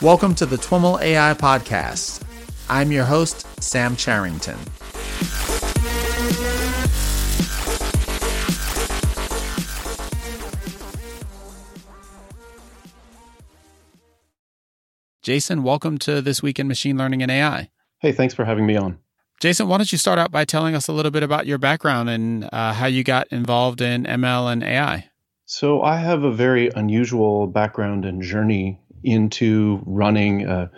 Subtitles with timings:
[0.00, 2.22] Welcome to the TWIML AI Podcast.
[2.70, 4.56] I'm your host, Sam Charrington.
[15.24, 17.68] Jason, welcome to This Week in Machine Learning and AI.
[17.98, 19.00] Hey, thanks for having me on.
[19.40, 22.08] Jason, why don't you start out by telling us a little bit about your background
[22.08, 25.10] and uh, how you got involved in ML and AI?
[25.44, 30.68] So, I have a very unusual background and journey into running uh,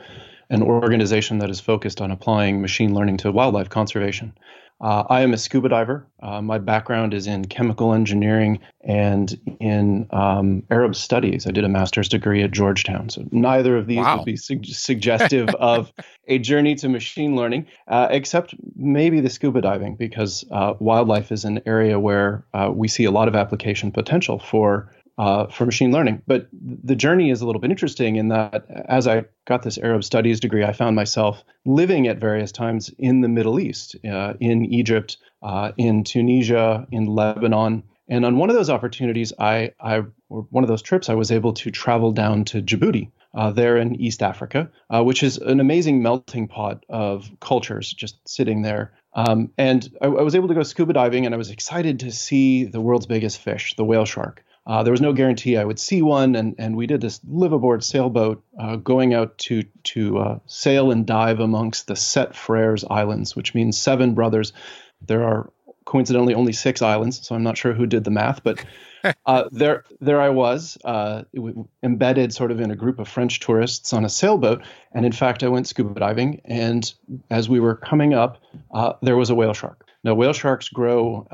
[0.51, 4.33] an organization that is focused on applying machine learning to wildlife conservation.
[4.81, 6.07] Uh, I am a scuba diver.
[6.23, 11.47] Uh, my background is in chemical engineering and in um, Arab studies.
[11.47, 13.11] I did a master's degree at Georgetown.
[13.11, 14.17] So neither of these wow.
[14.17, 15.93] would be su- suggestive of
[16.29, 21.45] a journey to machine learning, uh, except maybe the scuba diving, because uh, wildlife is
[21.45, 25.93] an area where uh, we see a lot of application potential for uh, for machine
[25.93, 26.23] learning.
[26.27, 30.03] But the journey is a little bit interesting in that as I got this Arab
[30.03, 34.65] studies degree, I found myself living at various times in the Middle East, uh, in
[34.65, 37.83] Egypt, uh, in Tunisia, in Lebanon.
[38.09, 41.53] And on one of those opportunities, I, I one of those trips, I was able
[41.53, 46.01] to travel down to Djibouti, uh, there in East Africa, uh, which is an amazing
[46.03, 48.95] melting pot of cultures just sitting there.
[49.13, 52.11] Um, and I, I, was able to go scuba diving, and I was excited to
[52.11, 54.45] see the world's biggest fish, the whale shark.
[54.67, 57.53] Uh, there was no guarantee I would see one, and, and we did this live
[57.53, 62.85] aboard sailboat uh, going out to to uh, sail and dive amongst the Sept Frères
[62.91, 64.53] Islands, which means seven brothers.
[65.07, 65.51] There are
[65.87, 68.63] coincidentally only six islands, so I'm not sure who did the math, but
[69.27, 71.23] uh, there there I was uh,
[71.83, 75.43] embedded sort of in a group of French tourists on a sailboat, and in fact
[75.43, 76.93] I went scuba diving, and
[77.31, 79.87] as we were coming up, uh, there was a whale shark.
[80.05, 81.27] Now whale sharks grow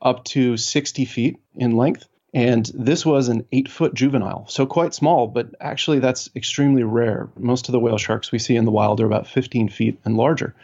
[0.00, 4.94] up to 60 feet in length and this was an eight foot juvenile, so quite
[4.94, 7.28] small, but actually that's extremely rare.
[7.36, 10.16] Most of the whale sharks we see in the wild are about 15 feet and
[10.16, 10.54] larger.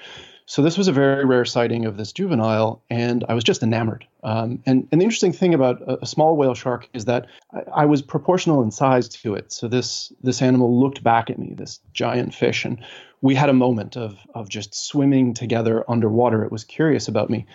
[0.46, 4.06] So this was a very rare sighting of this juvenile, and I was just enamored.
[4.22, 7.82] Um, and, and the interesting thing about a, a small whale shark is that I,
[7.82, 9.52] I, was proportional in size to it.
[9.52, 12.82] So this this animal looked back at me, this giant fish, and
[13.20, 16.44] we had a moment of of just swimming together underwater.
[16.44, 17.46] It was curious about me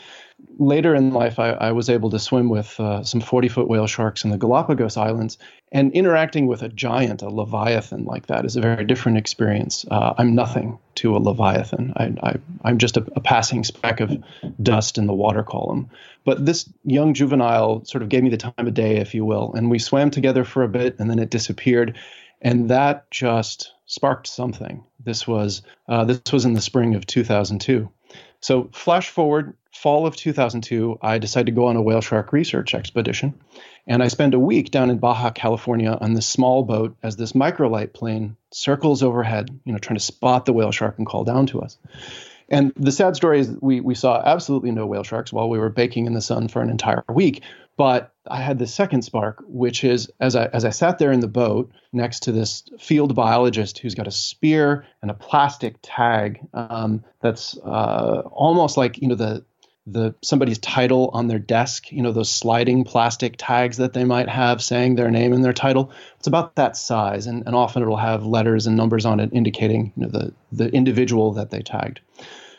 [0.57, 3.87] later in life, I, I, was able to swim with uh, some 40 foot whale
[3.87, 5.37] sharks in the Galapagos Islands.
[5.71, 9.85] And interacting with a giant, a leviathan like that, is a very different experience.
[9.89, 11.93] Uh, I'm nothing to a leviathan.
[11.95, 12.35] I,
[12.69, 14.23] am just a, a, passing speck of
[14.61, 15.89] dust in the water column.
[16.25, 19.53] But this young juvenile sort of gave me the time of day, if you will.
[19.53, 21.97] And we swam together for a bit, and then it disappeared.
[22.43, 24.83] And that just sparked something.
[24.99, 27.89] This was uh, this was in the spring of 2002.
[28.41, 32.75] So flash forward fall of 2002, I decided to go on a whale shark research
[32.75, 33.33] expedition.
[33.87, 37.33] And I spend a week down in Baja, California on this small boat as this
[37.33, 41.47] microlight plane circles overhead, you know, trying to spot the whale shark and call down
[41.47, 41.77] to us.
[42.49, 45.69] And the sad story is we, we saw absolutely no whale sharks while we were
[45.69, 47.41] baking in the sun for an entire week.
[47.75, 51.21] But I had the second spark, which is as I as I sat there in
[51.21, 56.39] the boat next to this field biologist who's got a spear and a plastic tag
[56.53, 59.43] um, that's uh, almost like you know the
[59.85, 64.29] the somebody's title on their desk, you know, those sliding plastic tags that they might
[64.29, 65.91] have saying their name and their title.
[66.17, 69.91] It's about that size, and, and often it'll have letters and numbers on it indicating
[69.97, 71.99] you know, the, the individual that they tagged.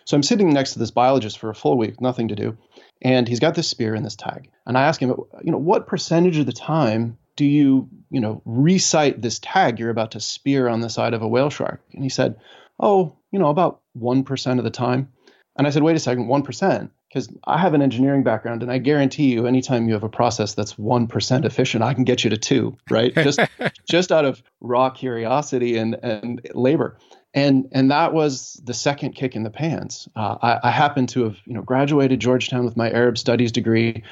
[0.05, 2.59] So I'm sitting next to this biologist for a full week, nothing to do,
[3.03, 4.51] and he's got this spear and this tag.
[4.67, 8.43] And I ask him, you know, what percentage of the time do you, you know,
[8.47, 11.83] resight this tag you're about to spear on the side of a whale shark?
[11.93, 12.37] And he said,
[12.81, 15.13] oh, you know, about 1% of the time.
[15.57, 16.91] And I said, wait a second, 1%?
[17.15, 20.55] because I have an engineering background, and I guarantee you, anytime you have a process
[20.55, 23.15] that's one percent efficient, I can get you to two, right?
[23.15, 23.39] Just
[23.89, 26.99] just out of raw curiosity and and labor,
[27.35, 30.09] and and that was the second kick in the pants.
[30.15, 34.05] Uh, I, I happened to have you know graduated Georgetown with my Arab Studies degree,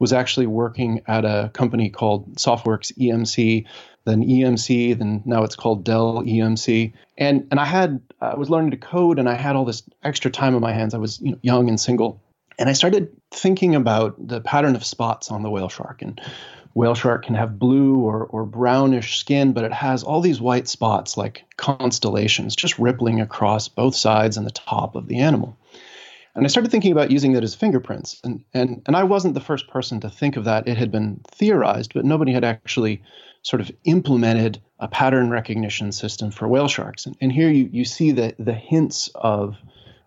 [0.00, 3.66] was actually working at a company called Softworks EMC,
[4.04, 6.94] then EMC, then now it's called Dell EMC.
[7.18, 10.30] And and I had I was learning to code and I had all this extra
[10.30, 10.94] time on my hands.
[10.94, 12.20] I was you know, young and single.
[12.58, 16.02] And I started thinking about the pattern of spots on the whale shark.
[16.02, 16.20] And
[16.74, 20.68] whale shark can have blue or, or brownish skin, but it has all these white
[20.68, 25.56] spots like constellations just rippling across both sides and the top of the animal.
[26.34, 28.20] And I started thinking about using that as fingerprints.
[28.22, 30.68] And, and, and I wasn't the first person to think of that.
[30.68, 33.02] It had been theorized, but nobody had actually
[33.42, 37.06] sort of implemented a pattern recognition system for whale sharks.
[37.06, 39.56] And, and here you, you see the, the hints of,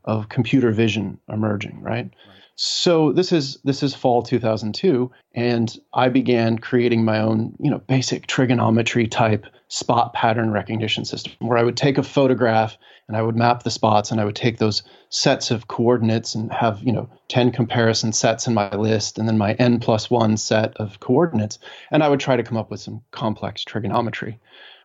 [0.06, 2.06] of computer vision emerging, right?
[2.06, 2.43] right.
[2.56, 7.80] So this is this is fall 2002, and I began creating my own, you know,
[7.80, 12.78] basic trigonometry type spot pattern recognition system, where I would take a photograph
[13.08, 16.54] and I would map the spots, and I would take those sets of coordinates and
[16.54, 20.38] have, you know, 10 comparison sets in my list, and then my n plus one
[20.38, 21.58] set of coordinates,
[21.90, 24.40] and I would try to come up with some complex trigonometry.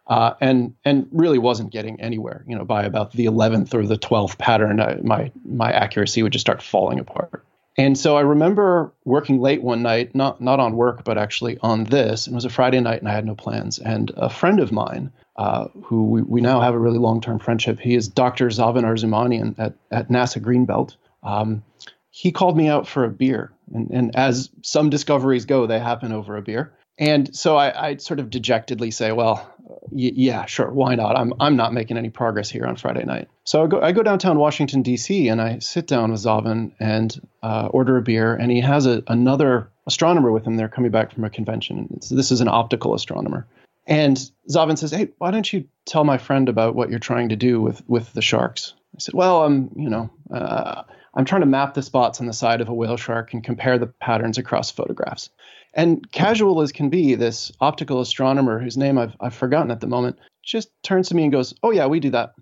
[0.07, 2.43] Uh, and and really wasn't getting anywhere.
[2.49, 6.33] You know, by about the eleventh or the twelfth pattern, I, my my accuracy would
[6.33, 7.45] just start falling apart.
[7.79, 11.85] And so I remember working late one night, not not on work, but actually on
[11.85, 12.27] this.
[12.27, 13.79] It was a Friday night, and I had no plans.
[13.79, 17.39] And a friend of mine, uh, who we, we, now have a really long term
[17.39, 18.49] friendship, he is Dr.
[18.49, 20.97] Zaven Arzoumanian at at NASA Greenbelt.
[21.23, 21.63] Um,
[22.11, 26.11] he called me out for a beer, and, and as some discoveries go, they happen
[26.11, 26.73] over a beer.
[26.99, 29.49] And so I, I sort of dejectedly say, well,
[29.91, 31.17] y- yeah, sure, why not?
[31.17, 33.29] I'm I'm not making any progress here on Friday night.
[33.45, 35.29] So I go I go downtown Washington D.C.
[35.29, 39.03] and I sit down with Zaven and uh, order a beer, and he has a,
[39.07, 40.57] another astronomer with him.
[40.57, 42.01] They're coming back from a convention.
[42.03, 43.47] So this is an optical astronomer.
[43.87, 44.19] And
[44.51, 47.61] Zaven says, "Hey, why don't you tell my friend about what you're trying to do
[47.61, 50.83] with with the sharks?" I said, "Well, I'm, you know, uh,
[51.15, 53.79] I'm trying to map the spots on the side of a whale shark and compare
[53.79, 55.31] the patterns across photographs."
[55.75, 59.87] And casual as can be, this optical astronomer, whose name I've, I've forgotten at the
[59.87, 62.35] moment, just turns to me and goes, Oh, yeah, we do that.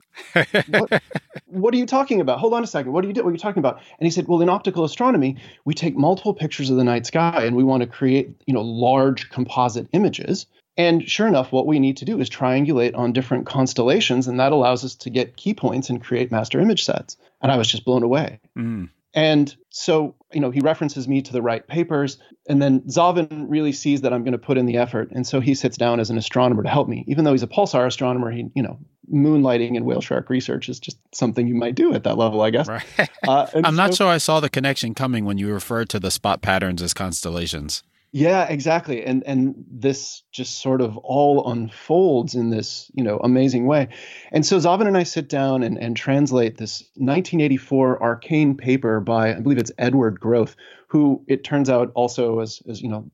[0.68, 1.02] what,
[1.46, 2.38] what, are you talking about?
[2.38, 2.92] Hold on a second.
[2.92, 3.80] What are you What are you talking about?
[3.98, 7.44] And he said, Well, in optical astronomy, we take multiple pictures of the night sky
[7.44, 10.46] and we want to create, you know, large composite images.
[10.78, 14.52] And sure enough, what we need to do is triangulate on different constellations, and that
[14.52, 17.16] allows us to get key points and create master image sets.
[17.40, 18.40] And I was just blown away.
[18.56, 18.90] Mm.
[19.16, 22.18] And so, you know, he references me to the right papers.
[22.50, 25.10] And then Zaven really sees that I'm going to put in the effort.
[25.10, 27.02] And so he sits down as an astronomer to help me.
[27.08, 28.78] Even though he's a pulsar astronomer, he, you know,
[29.10, 32.50] moonlighting in whale shark research is just something you might do at that level, I
[32.50, 32.68] guess.
[32.68, 32.84] Right.
[33.26, 36.10] Uh, I'm so, not sure I saw the connection coming when you referred to the
[36.10, 37.82] spot patterns as constellations.
[38.16, 39.04] Yeah, exactly.
[39.04, 43.88] And and this just sort of all unfolds in this, you know, amazing way.
[44.32, 49.34] And so Zaven and I sit down and, and translate this 1984 arcane paper by
[49.34, 50.56] I believe it's Edward Groth,
[50.88, 53.10] who it turns out also as as you know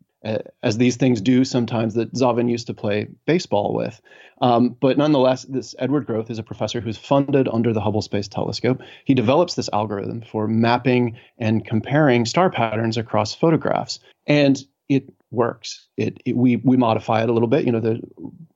[0.63, 4.01] as these things do sometimes that Zaven used to play baseball with.
[4.41, 8.29] Um, but nonetheless, this Edward Groth is a professor who's funded under the Hubble Space
[8.29, 8.81] Telescope.
[9.05, 13.99] He develops this algorithm for mapping and comparing star patterns across photographs.
[14.29, 15.87] And it works.
[15.97, 17.65] It, it, we we modify it a little bit.
[17.65, 18.01] You know, the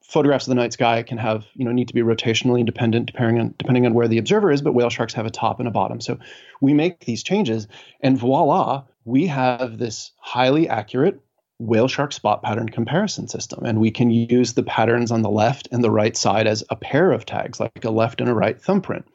[0.02, 3.40] photographs of the night sky can have you know need to be rotationally independent depending
[3.40, 4.62] on depending on where the observer is.
[4.62, 6.18] But whale sharks have a top and a bottom, so
[6.60, 7.68] we make these changes,
[8.00, 11.20] and voila, we have this highly accurate
[11.58, 15.68] whale shark spot pattern comparison system, and we can use the patterns on the left
[15.72, 18.60] and the right side as a pair of tags, like a left and a right
[18.60, 19.06] thumbprint.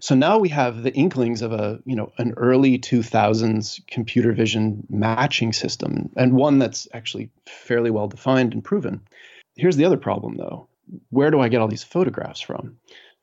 [0.00, 4.86] So now we have the inklings of a, you know, an early 2000s computer vision
[4.88, 9.00] matching system and one that's actually fairly well defined and proven.
[9.56, 10.68] Here's the other problem though.
[11.10, 12.76] Where do I get all these photographs from?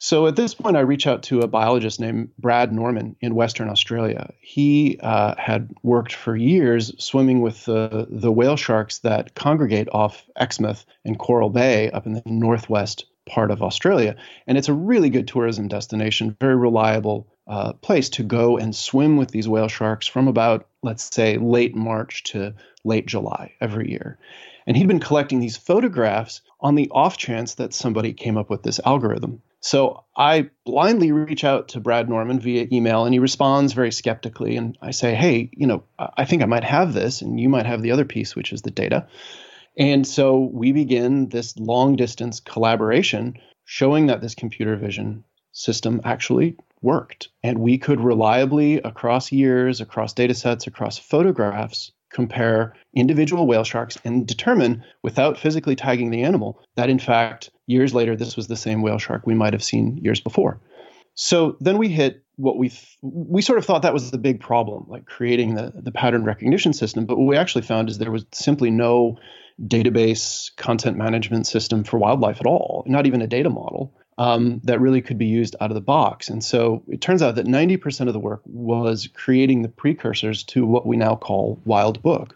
[0.04, 3.69] So at this point, I reach out to a biologist named Brad Norman in Western
[3.69, 4.34] Australia.
[4.40, 10.28] He uh, had worked for years swimming with the, the whale sharks that congregate off
[10.36, 14.15] Exmouth and Coral Bay up in the northwest part of Australia.
[14.47, 19.18] And it's a really good tourism destination, very reliable uh, place to go and swim
[19.18, 24.18] with these whale sharks from about, let's say, late March to late July every year.
[24.68, 28.63] And he'd been collecting these photographs on the off chance that somebody came up with
[28.63, 29.42] this algorithm.
[29.59, 34.56] So I blindly reach out to Brad Norman via email, and he responds very skeptically.
[34.57, 37.66] And I say, Hey, you know, I think I might have this, and you might
[37.66, 39.07] have the other piece, which is the data.
[39.78, 45.23] And so we begin this long distance collaboration showing that this computer vision
[45.54, 47.30] system actually worked.
[47.44, 53.97] And we could reliably, across years, across data sets, across photographs, compare individual whale sharks
[54.04, 58.57] and determine, without physically tagging the animal, that in fact, years later, this was the
[58.57, 60.59] same whale shark we might have seen years before.
[61.13, 64.40] So then we hit what we th- we sort of thought that was the big
[64.40, 67.06] problem, like creating the the pattern recognition system.
[67.06, 69.18] But what we actually found is there was simply no
[69.62, 74.80] database content management system for wildlife at all, not even a data model um, that
[74.80, 76.30] really could be used out of the box.
[76.30, 80.66] And so it turns out that 90% of the work was creating the precursors to
[80.66, 82.31] what we now call Wildbook,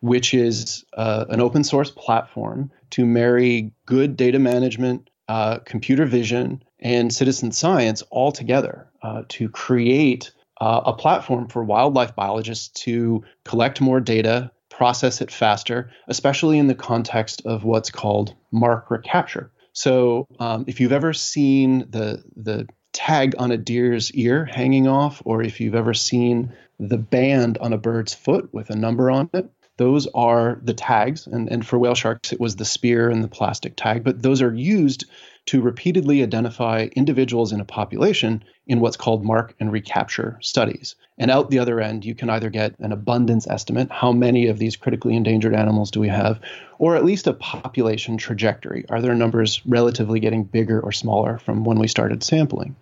[0.00, 6.62] which is uh, an open source platform to marry good data management, uh, computer vision,
[6.82, 13.24] and citizen science all together uh, to create uh, a platform for wildlife biologists to
[13.44, 19.50] collect more data process it faster, especially in the context of what's called mark recapture.
[19.72, 25.22] So, um, if you've ever seen the the tag on a deer's ear hanging off,
[25.24, 29.30] or if you've ever seen the band on a bird's foot with a number on
[29.32, 29.48] it,
[29.78, 31.26] those are the tags.
[31.26, 34.42] And, and for whale sharks, it was the spear and the plastic tag, but those
[34.42, 35.06] are used
[35.46, 40.94] to repeatedly identify individuals in a population in what's called mark and recapture studies.
[41.18, 44.58] And out the other end, you can either get an abundance estimate how many of
[44.58, 46.40] these critically endangered animals do we have,
[46.78, 48.84] or at least a population trajectory.
[48.88, 52.76] Are their numbers relatively getting bigger or smaller from when we started sampling?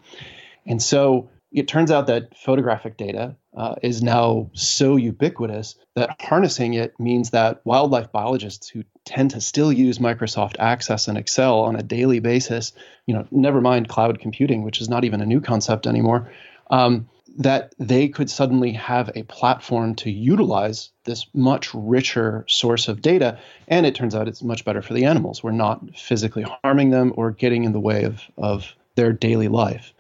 [0.67, 6.75] And so it turns out that photographic data uh, is now so ubiquitous that harnessing
[6.75, 11.75] it means that wildlife biologists who tend to still use Microsoft Access and Excel on
[11.75, 12.73] a daily basis,
[13.07, 16.31] you know, never mind cloud computing, which is not even a new concept anymore,
[16.71, 23.02] um, that they could suddenly have a platform to utilize this much richer source of
[23.02, 23.40] data.
[23.67, 25.43] And it turns out it's much better for the animals.
[25.43, 29.93] We're not physically harming them or getting in the way of, of their daily life.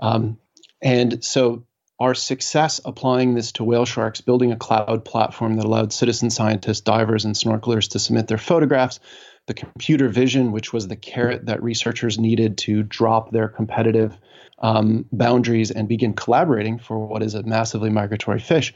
[0.00, 0.38] Um,
[0.80, 1.64] and so
[2.00, 6.80] our success applying this to whale sharks, building a cloud platform that allowed citizen scientists,
[6.80, 8.98] divers, and snorkelers to submit their photographs,
[9.46, 14.18] the computer vision, which was the carrot that researchers needed to drop their competitive
[14.58, 18.74] um, boundaries and begin collaborating for what is a massively migratory fish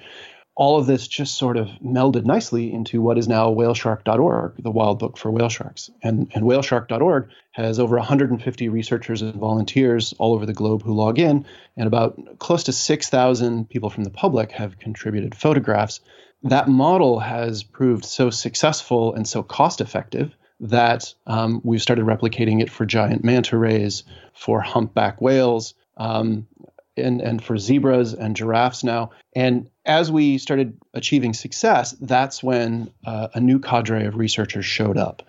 [0.59, 4.99] all of this just sort of melded nicely into what is now whaleshark.org, the wild
[4.99, 5.89] book for whale sharks.
[6.03, 11.21] And, and whaleshark.org has over 150 researchers and volunteers all over the globe who log
[11.21, 11.47] in,
[11.77, 16.01] and about close to 6,000 people from the public have contributed photographs.
[16.43, 22.61] That model has proved so successful and so cost effective that um, we've started replicating
[22.61, 24.03] it for giant manta rays,
[24.35, 26.49] for humpback whales, um,
[26.97, 29.11] and, and for zebras and giraffes now.
[29.37, 34.99] And as we started achieving success, that's when uh, a new cadre of researchers showed
[34.99, 35.23] up.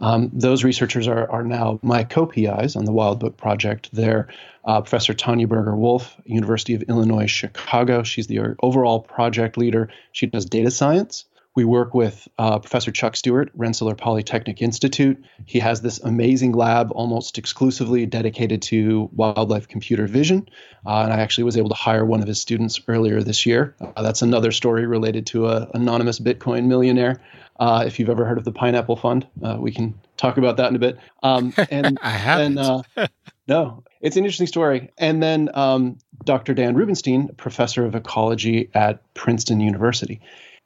[0.00, 3.90] Um, those researchers are, are now my co PIs on the Wild Book Project.
[3.92, 4.28] They're
[4.64, 8.02] uh, Professor Tanya Berger Wolf, University of Illinois Chicago.
[8.02, 9.88] She's the overall project leader.
[10.12, 11.26] She does data science.
[11.56, 15.24] We work with uh, Professor Chuck Stewart, Rensselaer Polytechnic Institute.
[15.46, 20.50] He has this amazing lab almost exclusively dedicated to wildlife computer vision.
[20.84, 23.74] Uh, and I actually was able to hire one of his students earlier this year.
[23.80, 27.22] Uh, that's another story related to an anonymous Bitcoin millionaire.
[27.58, 30.68] Uh, if you've ever heard of the Pineapple Fund, uh, we can talk about that
[30.68, 30.98] in a bit.
[31.22, 32.58] Um, and I haven't.
[32.58, 33.06] And, uh,
[33.48, 34.90] no, it's an interesting story.
[34.98, 36.52] And then um, Dr.
[36.52, 40.20] Dan Rubenstein, professor of ecology at Princeton University.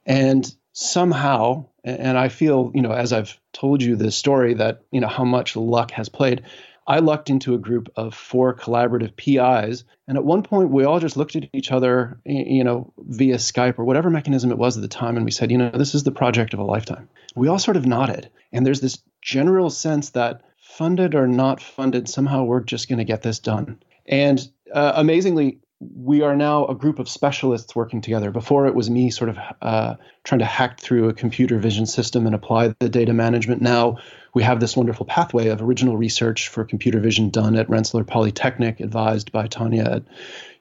[0.05, 5.01] And somehow, and I feel, you know, as I've told you this story, that, you
[5.01, 6.43] know, how much luck has played.
[6.87, 9.83] I lucked into a group of four collaborative PIs.
[10.07, 13.77] And at one point, we all just looked at each other, you know, via Skype
[13.77, 15.15] or whatever mechanism it was at the time.
[15.15, 17.07] And we said, you know, this is the project of a lifetime.
[17.35, 18.29] We all sort of nodded.
[18.51, 23.05] And there's this general sense that funded or not funded, somehow we're just going to
[23.05, 23.81] get this done.
[24.05, 28.29] And uh, amazingly, we are now a group of specialists working together.
[28.29, 32.27] Before it was me sort of uh, trying to hack through a computer vision system
[32.27, 33.63] and apply the data management.
[33.63, 33.97] Now
[34.35, 38.79] we have this wonderful pathway of original research for computer vision done at Rensselaer Polytechnic,
[38.79, 40.03] advised by Tanya at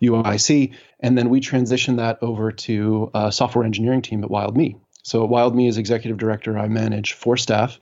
[0.02, 0.74] UIC.
[1.00, 4.80] And then we transition that over to a software engineering team at WildMe.
[5.02, 7.78] So at WildMe as executive director, I manage four staff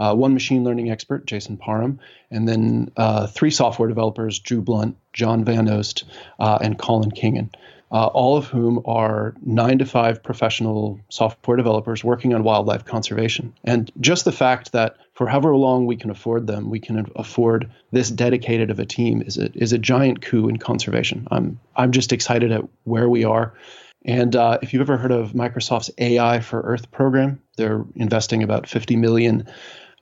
[0.00, 2.00] uh, one machine learning expert, Jason Parham,
[2.30, 6.04] and then uh, three software developers, Drew Blunt, John Van Oost,
[6.38, 7.50] uh, and Colin Kingan,
[7.92, 13.52] Uh, all of whom are nine to five professional software developers working on wildlife conservation.
[13.64, 17.68] And just the fact that for however long we can afford them, we can afford
[17.92, 21.26] this dedicated of a team is a, is a giant coup in conservation.
[21.30, 23.52] I'm, I'm just excited at where we are.
[24.04, 28.66] And uh, if you've ever heard of Microsoft's AI for Earth program, they're investing about
[28.66, 29.46] 50 million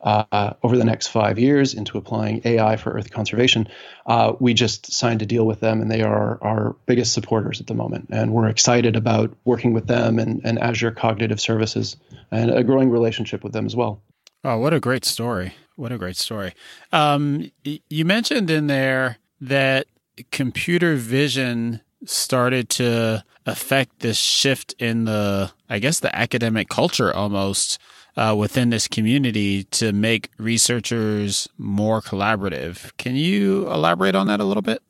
[0.00, 3.68] uh, over the next five years into applying AI for Earth conservation.
[4.06, 7.66] Uh, we just signed a deal with them, and they are our biggest supporters at
[7.66, 8.08] the moment.
[8.10, 11.96] And we're excited about working with them and, and Azure Cognitive Services
[12.30, 14.00] and a growing relationship with them as well.
[14.44, 15.54] Oh, what a great story!
[15.74, 16.54] What a great story.
[16.92, 19.86] Um, you mentioned in there that
[20.30, 27.78] computer vision started to affect this shift in the, I guess, the academic culture almost
[28.16, 32.96] uh, within this community to make researchers more collaborative.
[32.96, 34.82] Can you elaborate on that a little bit?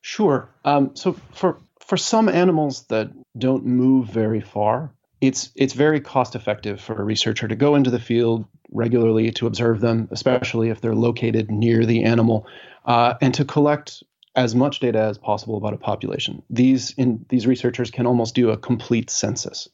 [0.00, 0.48] Sure.
[0.64, 6.34] Um, so for for some animals that don't move very far, it's it's very cost
[6.34, 10.80] effective for a researcher to go into the field regularly to observe them, especially if
[10.80, 12.46] they're located near the animal,
[12.86, 14.02] uh, and to collect
[14.34, 16.42] as much data as possible about a population.
[16.48, 19.68] These in these researchers can almost do a complete census.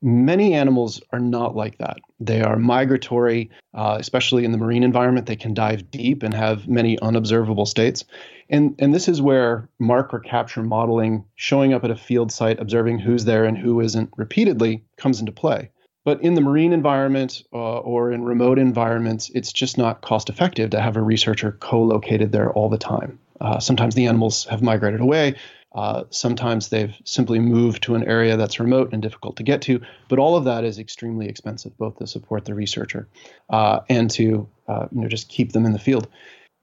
[0.00, 1.96] Many animals are not like that.
[2.20, 5.26] They are migratory, uh, especially in the marine environment.
[5.26, 8.04] They can dive deep and have many unobservable states.
[8.48, 13.00] And, and this is where mark recapture modeling, showing up at a field site, observing
[13.00, 15.70] who's there and who isn't repeatedly, comes into play.
[16.04, 20.70] But in the marine environment uh, or in remote environments, it's just not cost effective
[20.70, 23.18] to have a researcher co located there all the time.
[23.40, 25.36] Uh, sometimes the animals have migrated away.
[25.74, 29.80] Uh, sometimes they've simply moved to an area that's remote and difficult to get to.
[30.08, 33.08] But all of that is extremely expensive, both to support the researcher
[33.50, 36.08] uh, and to uh, you know just keep them in the field.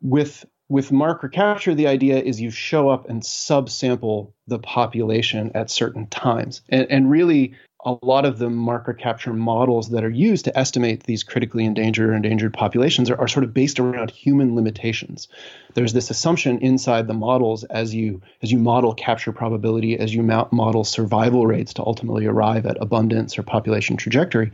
[0.01, 5.69] With with mark recapture, the idea is you show up and subsample the population at
[5.69, 7.53] certain times, and, and really
[7.85, 12.09] a lot of the mark recapture models that are used to estimate these critically endangered
[12.09, 15.27] or endangered populations are, are, sort of based around human limitations.
[15.75, 20.23] There's this assumption inside the models as you as you model capture probability, as you
[20.23, 24.51] model survival rates to ultimately arrive at abundance or population trajectory,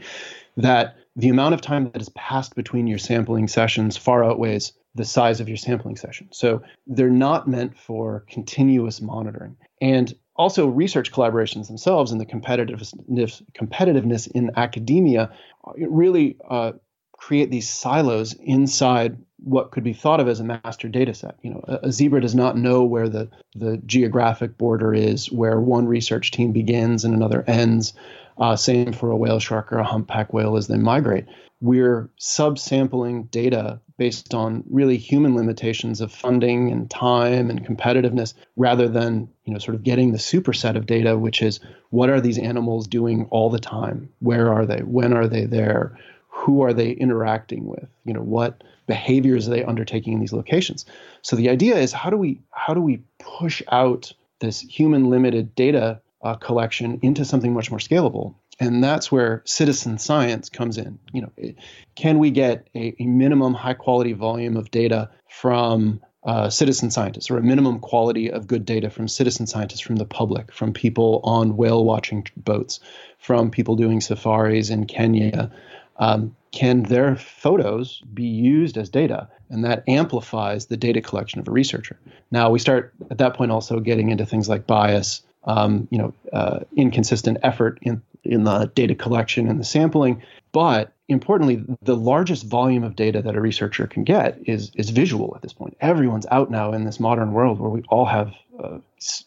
[0.58, 5.06] that the amount of time that is passed between your sampling sessions far outweighs the
[5.06, 6.28] size of your sampling session.
[6.32, 9.56] So they're not meant for continuous monitoring.
[9.80, 15.32] And also research collaborations themselves and the competitiveness, competitiveness in academia
[15.78, 16.72] really uh,
[17.14, 21.36] create these silos inside what could be thought of as a master data set.
[21.44, 25.60] You know, a, a, zebra does not know where the, the geographic border is, where
[25.60, 27.94] one research team begins and another ends.
[28.38, 31.26] Uh, same for a whale shark or a humpback whale as they migrate.
[31.60, 38.88] We're subsampling data based on really human limitations of funding and time and competitiveness rather
[38.88, 41.60] than you know sort of getting the superset of data which is
[41.92, 44.10] what are these animals doing all the time?
[44.20, 44.80] Where are they?
[44.80, 46.00] When are they there?
[46.30, 47.88] Who are they interacting with?
[48.06, 50.86] You know what behaviors are they undertaking in these locations?
[51.22, 55.54] So the idea is how do we how do we push out this human limited
[55.54, 58.36] data uh, collection into something much more scalable.
[58.60, 61.00] And that's where citizen science comes in.
[61.14, 61.54] You know
[61.96, 67.32] can we get a, a minimum high quality volume of data from uh, citizen scientists
[67.32, 71.20] or a minimum quality of good data from citizen scientists from the public from people
[71.24, 72.80] on whale watching boats
[73.18, 75.52] from people doing safaris in kenya?
[75.98, 79.30] Um, can their photos be used as data?
[79.50, 82.00] And that amplifies the data collection of a researcher.
[82.30, 86.14] Now we start at that point also getting into things like bias um, you know,
[86.34, 90.22] uh, inconsistent effort in in the data collection and the sampling.
[90.52, 95.34] But importantly, the largest volume of data that a researcher can get is is visual
[95.36, 95.76] at this point.
[95.82, 98.78] Everyone's out now in this modern world where we all have uh,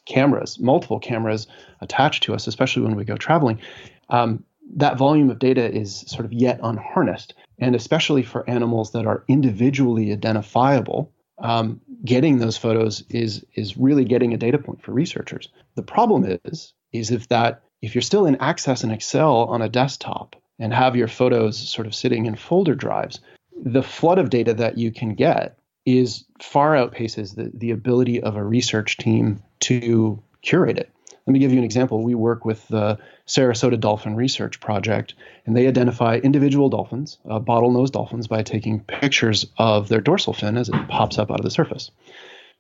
[0.07, 1.47] cameras, multiple cameras
[1.81, 3.61] attached to us, especially when we go traveling.
[4.09, 4.45] Um,
[4.77, 9.25] that volume of data is sort of yet unharnessed, and especially for animals that are
[9.29, 15.49] individually identifiable, um, getting those photos is is really getting a data point for researchers.
[15.75, 19.69] The problem is is if that if you're still in Access and Excel on a
[19.69, 23.21] desktop and have your photos sort of sitting in folder drives,
[23.63, 28.37] the flood of data that you can get is far outpaces the, the ability of
[28.37, 30.91] a research team to curate it.
[31.27, 32.03] Let me give you an example.
[32.03, 35.15] We work with the Sarasota Dolphin Research Project,
[35.47, 40.59] and they identify individual dolphins, uh, bottlenose dolphins, by taking pictures of their dorsal fin
[40.59, 41.91] as it pops up out of the surface.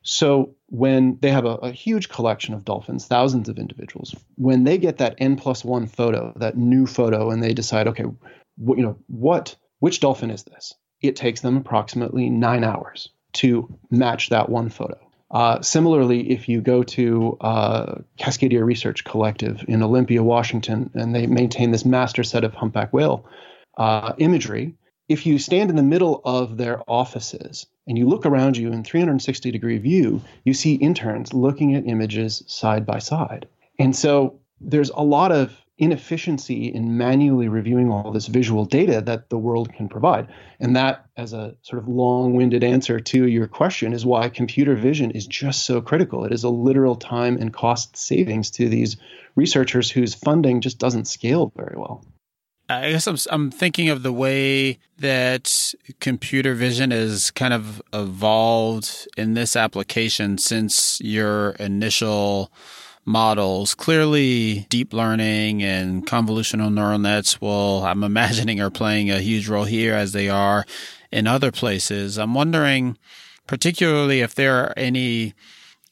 [0.03, 4.77] So when they have a, a, huge collection of dolphins, thousands of individuals, when they
[4.77, 8.83] get that n plus one photo, that new photo, and they decide, okay, wh- you
[8.83, 10.74] know, what, which dolphin is this?
[11.00, 14.98] It takes them approximately nine hours to match that one photo.
[15.30, 21.26] Uh, similarly, if you go to uh, Cascadia Research Collective in Olympia, Washington, and they
[21.26, 23.26] maintain this master set of humpback whale
[23.76, 24.74] uh, imagery,
[25.08, 28.84] if you stand in the middle of their offices and you look around you in
[28.84, 33.46] 360 degree view, you see interns looking at images side by side.
[33.78, 39.28] And so there's a lot of inefficiency in manually reviewing all this visual data that
[39.28, 40.28] the world can provide.
[40.60, 44.76] And that, as a sort of long winded answer to your question, is why computer
[44.76, 46.24] vision is just so critical.
[46.24, 48.96] It is a literal time and cost savings to these
[49.34, 52.04] researchers whose funding just doesn't scale very well.
[52.68, 59.06] I guess I'm, I'm thinking of the way that computer vision has kind of evolved
[59.18, 62.50] in this application since your initial
[63.04, 63.74] models.
[63.74, 69.64] Clearly, deep learning and convolutional neural nets will, I'm imagining, are playing a huge role
[69.64, 70.64] here as they are
[71.10, 72.18] in other places.
[72.18, 72.98] I'm wondering,
[73.46, 75.34] particularly, if there are any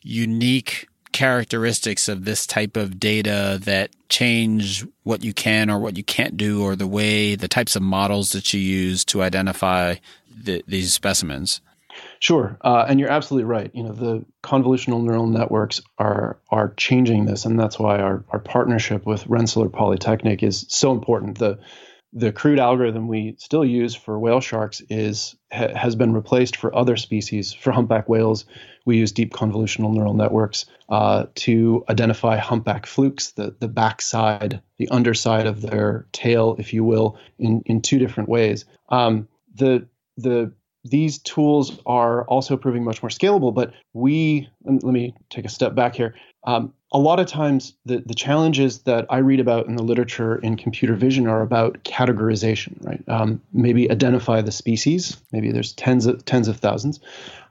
[0.03, 6.03] unique characteristics of this type of data that change what you can or what you
[6.03, 9.95] can't do or the way the types of models that you use to identify
[10.35, 11.61] the, these specimens
[12.23, 13.69] Sure, uh, and you're absolutely right.
[13.75, 18.39] You know, the convolutional neural networks are are changing this, and that's why our, our
[18.39, 21.39] partnership with Rensselaer Polytechnic is so important.
[21.39, 21.59] The
[22.13, 26.73] the crude algorithm we still use for whale sharks is ha, has been replaced for
[26.73, 27.53] other species.
[27.53, 28.45] For humpback whales,
[28.87, 34.91] we use deep convolutional neural networks uh, to identify humpback flukes, the the backside, the
[34.91, 38.65] underside of their tail, if you will, in in two different ways.
[38.91, 40.53] Um, the the
[40.85, 43.55] these tools are also proving much more scalable.
[43.55, 46.15] But we, let me take a step back here.
[46.45, 50.37] Um, a lot of times, the, the challenges that I read about in the literature
[50.37, 53.03] in computer vision are about categorization, right?
[53.09, 55.17] Um, maybe identify the species.
[55.31, 57.01] Maybe there's tens of tens of thousands,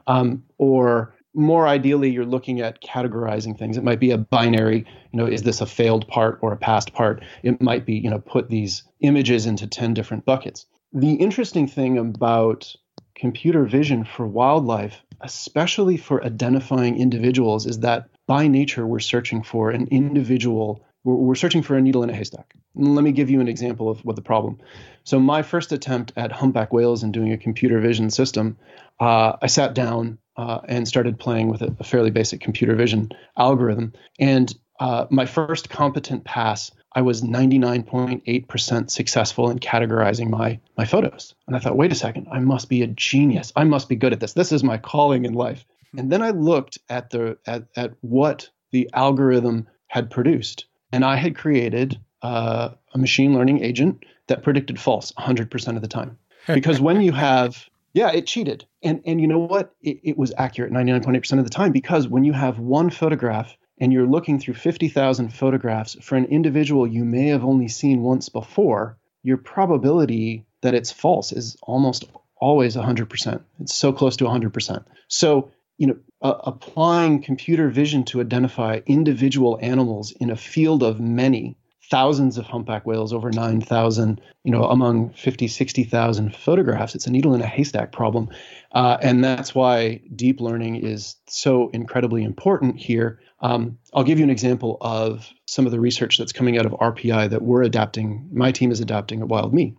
[0.08, 3.78] um, or more ideally, you're looking at categorizing things.
[3.78, 6.94] It might be a binary, you know, is this a failed part or a passed
[6.94, 7.24] part?
[7.44, 10.66] It might be, you know, put these images into 10 different buckets.
[10.94, 12.76] The interesting thing about
[13.22, 19.70] computer vision for wildlife, especially for identifying individuals, is that by nature we're searching for
[19.70, 20.84] an individual.
[21.04, 22.56] We're, we're searching for a needle in a haystack.
[22.74, 24.58] let me give you an example of what the problem.
[25.04, 28.58] So my first attempt at humpback whales and doing a computer vision system,
[29.00, 33.12] uh, I sat down uh, and started playing with a, a, fairly basic computer vision
[33.38, 33.94] algorithm.
[34.20, 41.34] And uh, my first competent pass I was 99.8% successful in categorizing my my photos.
[41.48, 43.54] And I thought, wait a second, I must be a genius.
[43.56, 44.34] I must be good at this.
[44.34, 45.66] This is my calling in life.
[45.98, 51.16] And then I looked at the at, at what the algorithm had produced, and I
[51.16, 56.18] had created uh, a machine learning agent that predicted false 100% of the time.
[56.48, 58.66] Because when you have yeah, it cheated.
[58.84, 59.76] And and you know what?
[59.82, 63.92] It, it was accurate 99.8% of the time because when you have one photograph and
[63.92, 68.98] you're looking through 50,000 photographs for an individual you may have only seen once before,
[69.24, 72.06] your probability that it's false is almost
[72.40, 73.42] always 100%.
[73.60, 74.86] It's so close to 100%.
[75.08, 81.00] So, you know, uh, applying computer vision to identify individual animals in a field of
[81.00, 81.58] many
[81.92, 86.96] thousands of humpback whales, over 9,000, you know, among 50, 60,000 photographs.
[86.96, 88.30] It's a needle in a haystack problem.
[88.72, 93.20] Uh, and that's why deep learning is so incredibly important here.
[93.42, 96.72] Um, I'll give you an example of some of the research that's coming out of
[96.72, 99.76] RPI that we're adapting, my team is adapting at WildMe.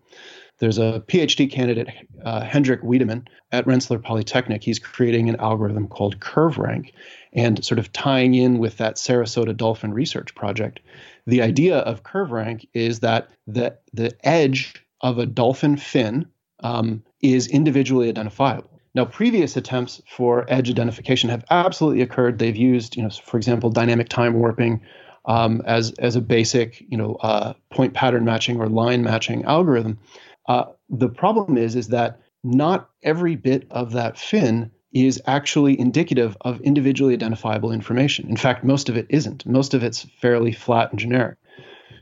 [0.62, 1.88] There's a PhD candidate,
[2.24, 4.62] uh, Hendrik Weideman, at Rensselaer Polytechnic.
[4.62, 6.92] He's creating an algorithm called CurveRank
[7.32, 10.78] and sort of tying in with that Sarasota Dolphin Research Project.
[11.26, 16.26] The idea of CurveRank is that the, the edge of a dolphin fin
[16.62, 18.70] um, is individually identifiable.
[18.94, 22.38] Now, previous attempts for edge identification have absolutely occurred.
[22.38, 24.80] They've used, you know, for example, dynamic time warping
[25.24, 29.98] um, as as a basic, you know, uh, point pattern matching or line matching algorithm.
[30.46, 36.36] Uh, the problem is, is that not every bit of that fin is actually indicative
[36.40, 38.28] of individually identifiable information.
[38.28, 39.46] In fact, most of it isn't.
[39.46, 41.38] Most of it's fairly flat and generic.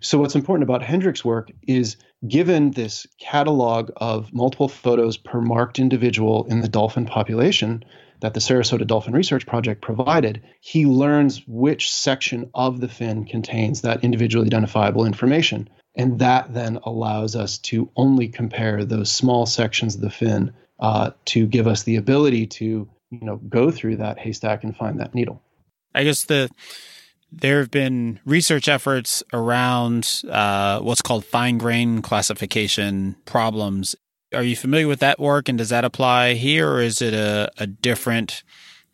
[0.00, 5.79] So, what's important about Hendrik's work is given this catalog of multiple photos per marked
[5.79, 7.85] individual in the dolphin population
[8.20, 13.83] that the Sarasota Dolphin Research Project provided, he learns which section of the fin contains
[13.83, 15.68] that individually identifiable information.
[15.94, 21.11] And that then allows us to only compare those small sections of the fin uh,
[21.26, 25.14] to give us the ability to, you know, go through that haystack and find that
[25.14, 25.42] needle.
[25.94, 26.48] I guess the
[27.33, 33.94] there have been research efforts around uh, what's called fine grain classification problems.
[34.35, 37.50] Are you familiar with that work and does that apply here, or is it a,
[37.59, 38.42] a different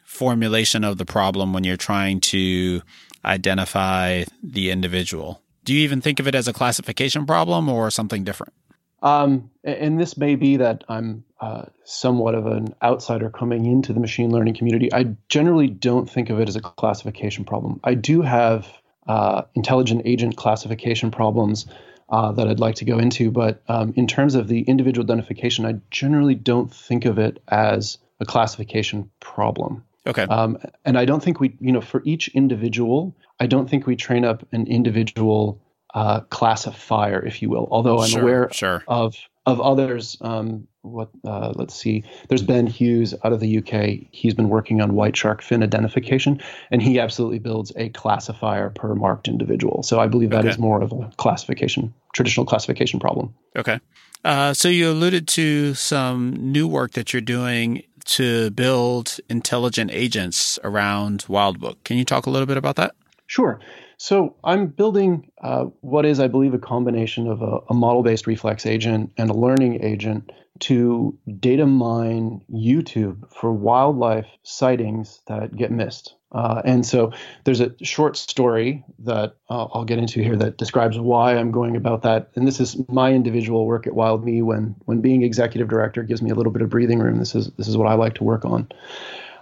[0.04, 2.82] formulation of the problem when you're trying to
[3.24, 5.42] identify the individual?
[5.66, 8.54] Do you even think of it as a classification problem or something different?
[9.02, 13.98] Um, and this may be that I'm uh, somewhat of an outsider coming into the
[13.98, 14.92] machine learning community.
[14.92, 17.80] I generally don't think of it as a classification problem.
[17.82, 18.68] I do have
[19.08, 21.66] uh, intelligent agent classification problems
[22.10, 25.66] uh, that I'd like to go into, but um, in terms of the individual identification,
[25.66, 29.84] I generally don't think of it as a classification problem.
[30.06, 30.22] Okay.
[30.24, 33.96] Um, and I don't think we, you know, for each individual, I don't think we
[33.96, 35.60] train up an individual
[35.94, 37.68] uh, classifier, if you will.
[37.70, 38.84] Although I'm sure, aware sure.
[38.86, 39.16] of
[39.46, 40.16] of others.
[40.20, 42.04] Um, what uh, let's see.
[42.28, 44.06] There's Ben Hughes out of the UK.
[44.10, 46.40] He's been working on white shark fin identification,
[46.70, 49.82] and he absolutely builds a classifier per marked individual.
[49.82, 50.50] So I believe that okay.
[50.50, 53.34] is more of a classification, traditional classification problem.
[53.56, 53.80] Okay.
[54.24, 60.58] Uh, so you alluded to some new work that you're doing to build intelligent agents
[60.64, 61.76] around Wildbook.
[61.84, 62.94] Can you talk a little bit about that?
[63.26, 63.60] Sure.
[63.98, 68.66] So I'm building uh, what is, I believe, a combination of a, a model-based reflex
[68.66, 76.15] agent and a learning agent to data mine YouTube for wildlife sightings that get missed.
[76.32, 77.12] Uh, and so
[77.44, 81.76] there's a short story that uh, I'll get into here that describes why I'm going
[81.76, 82.30] about that.
[82.34, 86.22] And this is my individual work at Wild Me when when being executive director gives
[86.22, 87.18] me a little bit of breathing room.
[87.18, 88.68] This is this is what I like to work on.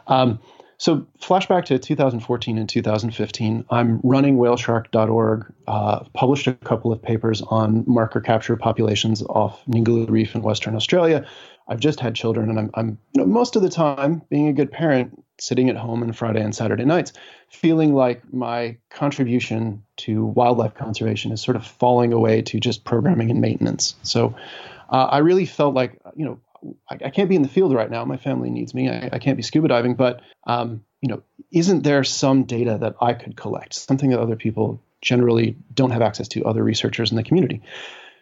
[0.07, 0.38] Um,
[0.77, 3.64] so flashback to 2014 and 2015.
[3.70, 5.53] I'm running whaleshark.org.
[5.66, 10.77] Uh, published a couple of papers on mark recapture populations off Ningaloo Reef in Western
[10.77, 11.27] Australia.
[11.68, 14.53] I've just had children, and I'm, I'm you know, most of the time being a
[14.53, 17.12] good parent, sitting at home on Friday and Saturday nights,
[17.49, 23.31] feeling like my contribution to wildlife conservation is sort of falling away to just programming
[23.31, 23.94] and maintenance.
[24.03, 24.35] So
[24.90, 26.40] uh, I really felt like, you know,
[26.90, 28.05] I, I, can't be in the field right now.
[28.05, 28.88] My family needs me.
[28.88, 32.97] I, I can't be scuba diving, but um, you know, isn't there some data that
[33.01, 37.16] I could collect, something that other people generally don't have access to, other researchers in
[37.16, 37.62] the community?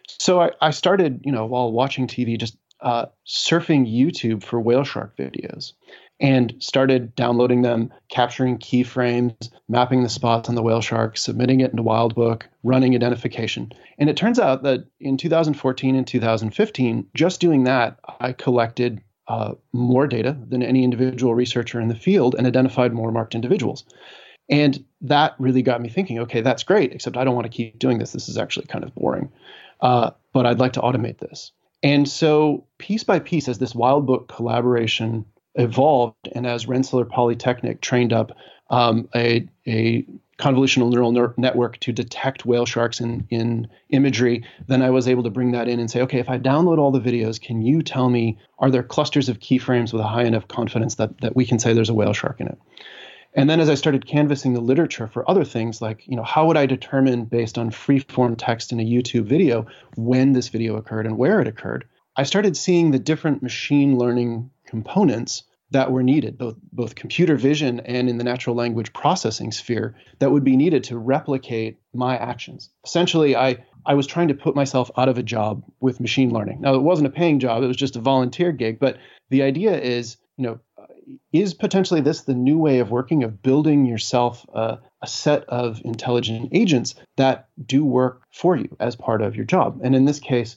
[0.07, 4.83] So I, I started, you know, while watching TV, just uh, surfing YouTube for whale
[4.83, 5.71] shark videos
[6.19, 11.71] and started downloading them, capturing keyframes, mapping the spots on the whale shark, submitting it
[11.71, 13.71] into Wildbook, running identification.
[13.97, 19.53] And it turns out that in 2014 and 2015, just doing that, I collected uh,
[19.71, 23.85] more data than any individual researcher in the field and identified more marked individuals.
[24.49, 27.79] And that really got me thinking okay, that's great, except I don't want to keep
[27.79, 28.11] doing this.
[28.11, 29.31] This is actually kind of boring.
[29.79, 31.51] Uh, but I'd like to automate this.
[31.81, 38.13] And so, piece by piece, as this Wildbook collaboration evolved, and as Rensselaer Polytechnic trained
[38.13, 38.31] up
[38.69, 40.05] um, a, a
[40.39, 45.23] convolutional neural ner- network to detect whale sharks in, in imagery, then I was able
[45.23, 47.83] to bring that in and say, okay, if I download all the videos, can you
[47.83, 51.45] tell me, are there clusters of keyframes with a high enough confidence that, that we
[51.45, 52.57] can say there's a whale shark in it?
[53.35, 56.45] And then as I started canvassing the literature for other things like, you know, how
[56.47, 61.07] would I determine based on free-form text in a YouTube video when this video occurred
[61.07, 61.85] and where it occurred?
[62.15, 67.79] I started seeing the different machine learning components that were needed, both both computer vision
[67.81, 72.71] and in the natural language processing sphere that would be needed to replicate my actions.
[72.83, 76.61] Essentially, I I was trying to put myself out of a job with machine learning.
[76.61, 78.79] Now, it wasn't a paying job; it was just a volunteer gig.
[78.79, 78.97] But
[79.29, 80.59] the idea is, you know,
[81.31, 85.81] is potentially this the new way of working of building yourself a, a, set of
[85.85, 90.19] intelligent agents that do work for you as part of your job and in this
[90.19, 90.55] case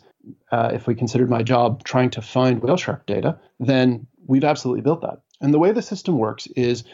[0.50, 4.82] uh, if we considered my job trying to find whale shark data then we've absolutely
[4.82, 6.84] built that and the way the system works is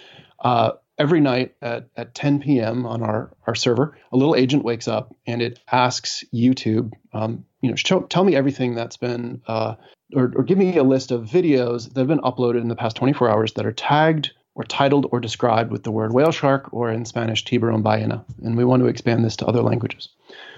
[0.41, 2.87] uh, every night at, at 10 p.m.
[2.87, 7.71] on our, our server, a little agent wakes up and it asks YouTube, um, you
[7.71, 9.75] know, show, tell me everything that's been uh,
[10.15, 12.97] or, or give me a list of videos that have been uploaded in the past
[12.97, 16.91] 24 hours that are tagged or titled or described with the word whale shark or
[16.91, 18.25] in Spanish tiburon ballena.
[18.43, 20.09] And we want to expand this to other languages.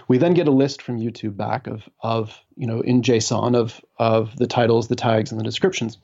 [0.09, 3.81] We then get a list from YouTube back of, of you know, in JSON of,
[3.99, 5.99] of the titles, the tags, and the descriptions.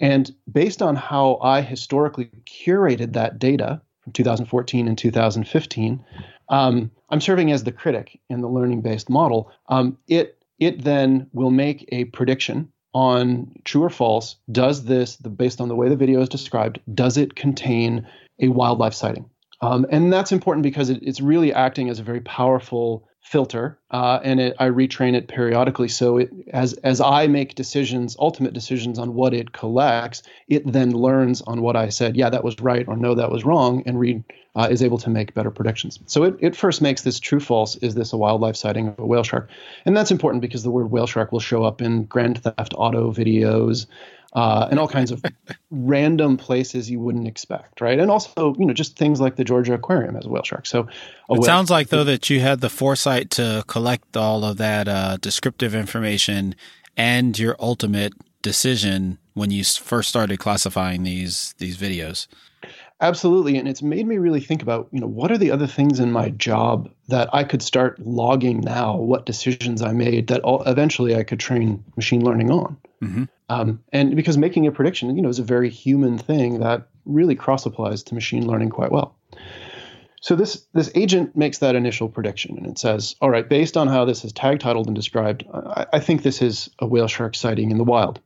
[0.00, 6.04] And based on how I historically curated that data from 2014 and 2015,
[6.48, 9.50] um, I'm serving as the critic in the learning based model.
[9.68, 15.60] Um, it, it then will make a prediction on true or false does this based
[15.60, 18.06] on the way the video is described does it contain
[18.38, 19.28] a wildlife sighting
[19.64, 24.20] um, and that's important because it, it's really acting as a very powerful filter uh,
[24.22, 25.88] and it, I retrain it periodically.
[25.88, 30.90] So it, as as I make decisions, ultimate decisions on what it collects, it then
[30.90, 32.16] learns on what I said.
[32.16, 34.22] Yeah, that was right, or no, that was wrong, and read
[34.54, 35.98] uh, is able to make better predictions.
[36.06, 37.76] So it, it first makes this true false.
[37.76, 39.48] Is this a wildlife sighting of a whale shark?
[39.86, 43.10] And that's important because the word whale shark will show up in Grand Theft Auto
[43.10, 43.86] videos
[44.34, 45.22] uh, and all kinds of
[45.70, 47.98] random places you wouldn't expect, right?
[47.98, 50.66] And also, you know, just things like the Georgia Aquarium has a whale shark.
[50.66, 50.88] So it
[51.28, 55.16] whale sounds like though that you had the foresight to collect all of that uh,
[55.18, 56.54] descriptive information
[56.96, 62.26] and your ultimate decision when you first started classifying these these videos.
[63.00, 65.98] Absolutely, and it's made me really think about, you know, what are the other things
[65.98, 68.96] in my job that I could start logging now?
[68.96, 72.76] What decisions I made that eventually I could train machine learning on.
[73.02, 73.24] Mm-hmm.
[73.48, 77.34] Um, and because making a prediction, you know, is a very human thing that really
[77.34, 79.16] cross applies to machine learning quite well.
[80.20, 83.88] So this this agent makes that initial prediction, and it says, "All right, based on
[83.88, 87.34] how this is tag titled and described, I, I think this is a whale shark
[87.34, 88.20] sighting in the wild."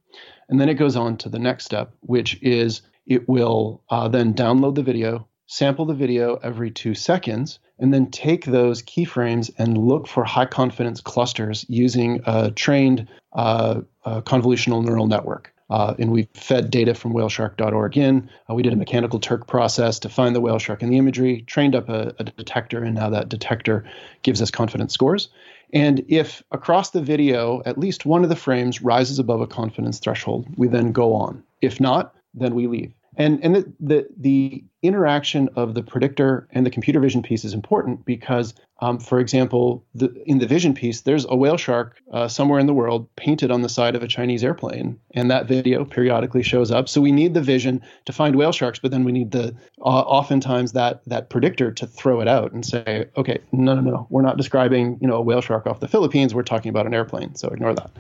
[0.49, 4.35] And then it goes on to the next step, which is it will uh, then
[4.35, 9.77] download the video, sample the video every two seconds, and then take those keyframes and
[9.77, 15.53] look for high confidence clusters using a trained uh, a convolutional neural network.
[15.71, 18.31] Uh, and we fed data from whaleshark.org in.
[18.49, 21.43] Uh, we did a mechanical Turk process to find the whale shark in the imagery,
[21.43, 23.85] trained up a, a detector, and now that detector
[24.23, 25.29] gives us confidence scores.
[25.75, 29.99] And if across the video, at least one of the frames rises above a confidence
[29.99, 31.43] threshold, we then go on.
[31.61, 32.95] If not, then we leave.
[33.19, 37.53] And, and the, the, the interaction of the predictor and the computer vision piece is
[37.53, 42.29] important because, um, for example, the, in the vision piece, there's a whale shark uh,
[42.29, 45.85] somewhere in the world painted on the side of a Chinese airplane, and that video
[45.85, 46.89] periodically shows up.
[46.89, 49.83] So we need the vision to find whale sharks, but then we need the uh,
[49.83, 54.23] oftentimes that that predictor to throw it out and say, okay, no, no, no, we're
[54.23, 56.37] not describing you know a whale shark off the Philippines.
[56.37, 57.91] We're talking about an airplane, so ignore that.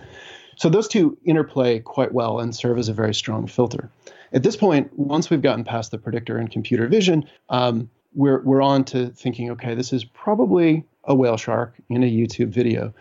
[0.54, 3.90] So those two interplay quite well and serve as a very strong filter.
[4.32, 8.62] At this point, once we've gotten past the predictor and computer vision, um, we're we're
[8.62, 12.94] on to thinking, okay, this is probably a whale shark in a YouTube video.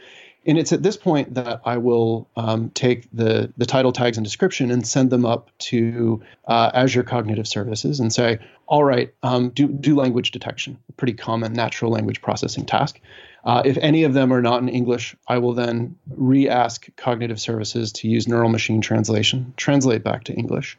[0.48, 4.24] And it's at this point that I will um, take the, the title tags and
[4.24, 9.50] description and send them up to uh, Azure Cognitive Services and say, all right, um,
[9.50, 13.02] do, do language detection, a pretty common natural language processing task.
[13.44, 17.42] Uh, if any of them are not in English, I will then re ask Cognitive
[17.42, 20.78] Services to use neural machine translation, translate back to English.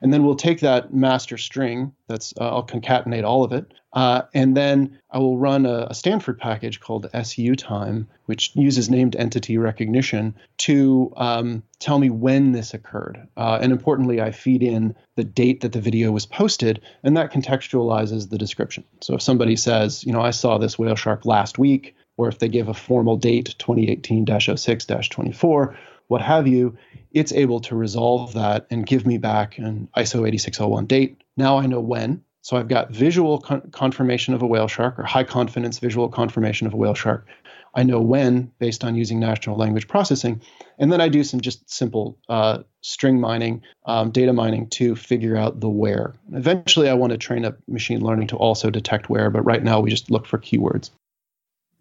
[0.00, 4.22] And then we'll take that master string, that's uh, I'll concatenate all of it, uh,
[4.34, 9.56] and then I will run a, a, Stanford package called SUTime, which uses named entity
[9.56, 13.26] recognition to um, tell me when this occurred.
[13.38, 17.32] Uh, and importantly, I feed in the date that the video was posted, and that
[17.32, 18.84] contextualizes the description.
[19.00, 22.38] So if somebody says, you know, I saw this whale shark last week, or if
[22.38, 25.76] they give a formal date, 2018 06 24,
[26.08, 26.76] what have you,
[27.12, 31.22] it's able to resolve that and give me back an ISO 8601 date.
[31.36, 32.22] Now I know when.
[32.42, 36.66] So I've got visual con- confirmation of a whale shark or high confidence visual confirmation
[36.66, 37.26] of a whale shark.
[37.74, 40.40] I know when based on using natural language processing.
[40.78, 45.36] And then I do some just simple uh, string mining, um, data mining to figure
[45.36, 46.14] out the where.
[46.32, 49.80] Eventually, I want to train up machine learning to also detect where, but right now
[49.80, 50.90] we just look for keywords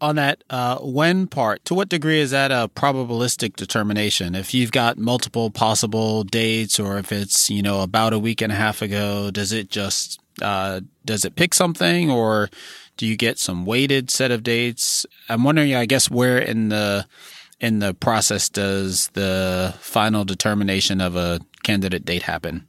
[0.02, 4.36] on that uh, when part, to what degree is that a probabilistic determination?
[4.36, 8.52] If you've got multiple possible dates, or if it's you know about a week and
[8.52, 12.50] a half ago, does it just uh, does it pick something, or
[12.98, 15.06] do you get some weighted set of dates?
[15.30, 17.06] I'm wondering, I guess, where in the
[17.60, 22.66] in the process does the final determination of a candidate date happen?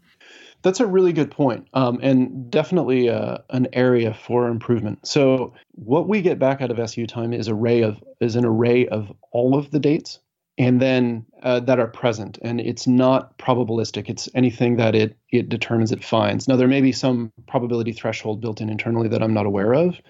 [0.63, 5.07] That's a really good point, um, and definitely uh, an area for improvement.
[5.07, 9.13] So, what we get back out of SUTime is array of is an array of
[9.31, 10.19] all of the dates,
[10.59, 14.09] and then uh, that are present, and it's not probabilistic.
[14.09, 16.49] It's anything that it it determines it finds.
[16.49, 20.01] Now, there may be some probability threshold built in internally that I'm not aware of,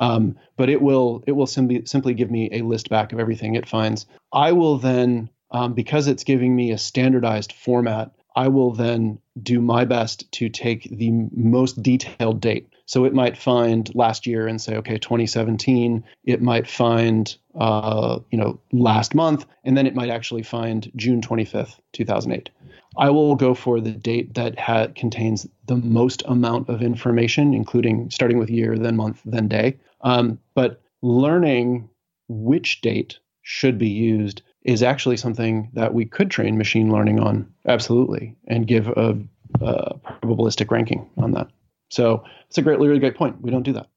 [0.00, 3.54] um, but it will it will simply simply give me a list back of everything
[3.54, 4.06] it finds.
[4.32, 9.60] I will then um, because it's giving me a standardized format I will then do
[9.60, 12.68] my best to take the most detailed date.
[12.92, 16.04] So it might find last year and say, okay, 2017.
[16.24, 21.22] It might find, uh, you know, last month, and then it might actually find June
[21.22, 22.50] 25th, 2008.
[22.98, 28.10] I will go for the date that ha- contains the most amount of information, including
[28.10, 29.78] starting with year, then month, then day.
[30.02, 31.88] Um, but learning
[32.28, 37.50] which date should be used is actually something that we could train machine learning on
[37.66, 39.18] absolutely and give a,
[39.62, 41.48] a probabilistic ranking on that.
[41.92, 43.42] So it's a great, really great point.
[43.42, 43.88] We don't do that.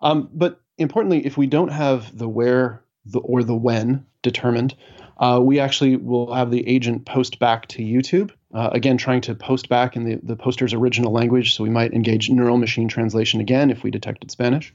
[0.00, 4.74] Um, but importantly, if we don't have the where the, or the when determined,
[5.18, 8.30] uh, we actually will have the agent post back to YouTube.
[8.54, 11.54] Uh, again, trying to post back in the, the poster's original language.
[11.54, 14.72] So we might engage neural machine translation again if we detected Spanish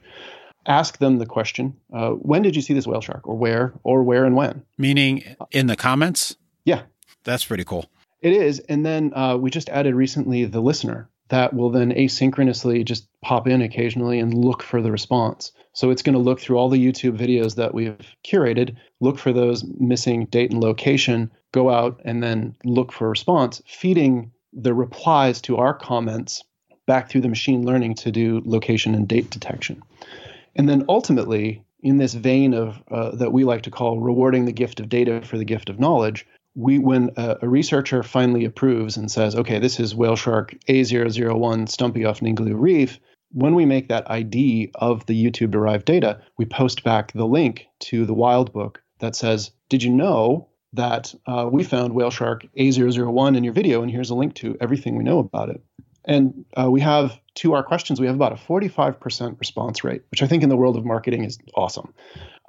[0.68, 4.04] ask them the question uh, when did you see this whale shark or where or
[4.04, 6.84] where and when meaning in the comments yeah
[7.24, 7.90] that's pretty cool
[8.22, 12.84] it is and then uh, we just added recently the listener that will then asynchronously
[12.84, 15.54] just pop in occasionally and look for the response.
[15.72, 19.32] So it's going to look through all the youtube videos that we've curated look for
[19.32, 24.74] those missing date and location go out and then look for a response feeding the
[24.74, 26.44] replies to our comments
[26.86, 29.82] back through the machine learning to do location and date detection.
[30.58, 34.52] And then ultimately, in this vein of uh, that we like to call rewarding the
[34.52, 38.98] gift of data for the gift of knowledge, we when a, a researcher finally approves
[38.98, 43.00] and says, okay, this is whale shark A001 Stumpy off Ningaloo Reef,
[43.32, 47.68] when we make that ID of the YouTube derived data, we post back the link
[47.80, 53.36] to the Wildbook that says, did you know that uh, we found whale shark A001
[53.36, 55.62] in your video, and here's a link to everything we know about it.
[56.06, 60.24] And uh, we have, to our questions, we have about a 45% response rate, which
[60.24, 61.94] I think in the world of marketing is awesome.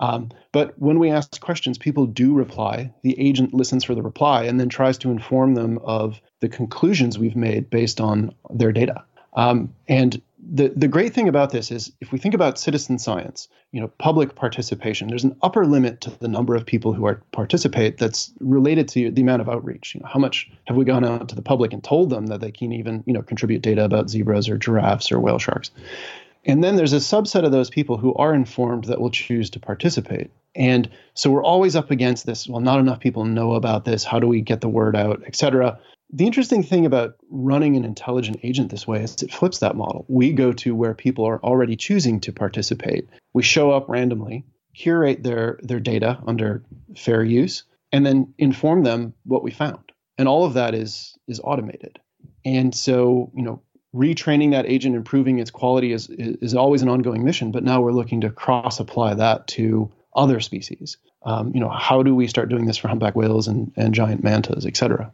[0.01, 2.93] Um, but when we ask questions, people do reply.
[3.03, 7.19] The agent listens for the reply and then tries to inform them of the conclusions
[7.19, 9.05] we've made based on their data.
[9.35, 13.49] Um, and the, the great thing about this is if we think about citizen science,
[13.71, 17.23] you know, public participation, there's an upper limit to the number of people who are
[17.31, 19.95] participate that's related to the amount of outreach.
[19.95, 22.41] You know, how much have we gone out to the public and told them that
[22.41, 25.71] they can even, you know, contribute data about zebras or giraffes or whale sharks?
[26.45, 29.61] And then there's a subset of those people who are informed that will choose to
[29.61, 30.31] participate.
[30.57, 32.49] And so we're always up against this.
[32.49, 34.03] Well, not enough people know about this.
[34.03, 35.79] How do we get the word out, et cetera?
[36.15, 40.05] The interesting thing about running an intelligent agent this way is it flips that model.
[40.09, 43.09] We go to where people are already choosing to participate.
[43.33, 44.45] We show up randomly,
[44.75, 46.65] curate their, their data under
[46.97, 49.91] fair use, and then inform them what we found.
[50.19, 51.99] And all of that is is automated.
[52.45, 53.63] And so, you know,
[53.95, 57.53] retraining that agent, improving its quality is, is always an ongoing mission.
[57.53, 60.99] But now we're looking to cross apply that to other species.
[61.25, 64.23] Um, you know, how do we start doing this for humpback whales and, and giant
[64.23, 65.11] mantas, et cetera?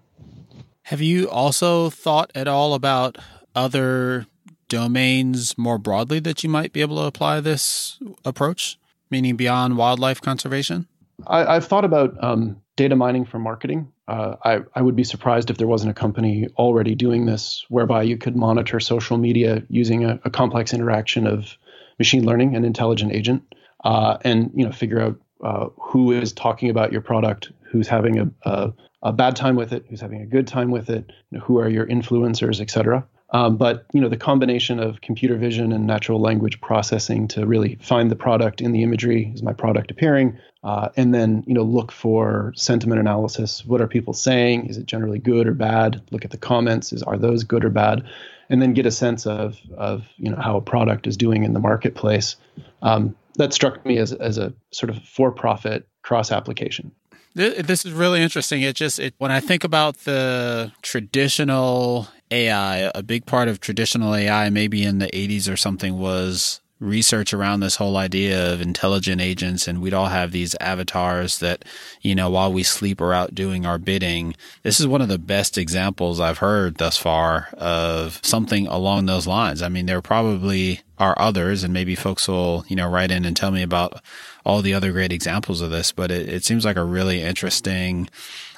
[0.88, 3.18] Have you also thought at all about
[3.54, 4.24] other
[4.70, 8.78] domains more broadly that you might be able to apply this approach,
[9.10, 10.88] meaning beyond wildlife conservation?
[11.26, 13.92] I, have thought about um, data mining for marketing.
[14.08, 18.04] Uh, I, I, would be surprised if there wasn't a company already doing this whereby
[18.04, 21.58] you could monitor social media using a, a complex interaction of
[21.98, 23.42] machine learning and intelligent agent
[23.84, 28.18] uh, and you know figure out uh, who is talking about your product, who's having
[28.18, 28.72] a, a,
[29.02, 31.58] a, bad time with it, who's having a good time with it, you know, who
[31.58, 33.06] are your influencers, et cetera.
[33.30, 37.76] Um, but you know the combination of computer vision and natural language processing to really
[37.82, 41.62] find the product in the imagery is my product appearing, uh, and then you know
[41.62, 43.66] look for sentiment analysis.
[43.66, 44.66] What are people saying?
[44.66, 46.00] Is it generally good or bad?
[46.10, 46.92] Look at the comments.
[46.92, 48.02] Is are those good or bad?
[48.48, 51.52] And then get a sense of of you know how a product is doing in
[51.52, 52.36] the marketplace.
[52.80, 56.92] Um, that struck me as as a sort of for profit cross application.
[57.34, 58.62] This is really interesting.
[58.62, 64.14] It just it, when I think about the traditional AI, a big part of traditional
[64.14, 69.20] AI, maybe in the 80s or something, was research around this whole idea of intelligent
[69.20, 71.64] agents and we'd all have these avatars that
[72.02, 75.18] you know while we sleep are out doing our bidding this is one of the
[75.18, 80.80] best examples i've heard thus far of something along those lines i mean there probably
[80.98, 84.00] are others and maybe folks will you know write in and tell me about
[84.48, 88.08] all the other great examples of this but it, it seems like a really interesting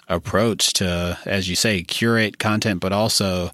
[0.09, 3.51] approach to as you say curate content but also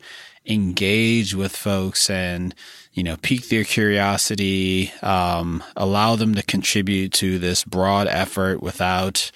[0.47, 2.55] engage with folks and
[2.97, 9.31] you know, pique their curiosity, um, allow them to contribute to this broad effort without,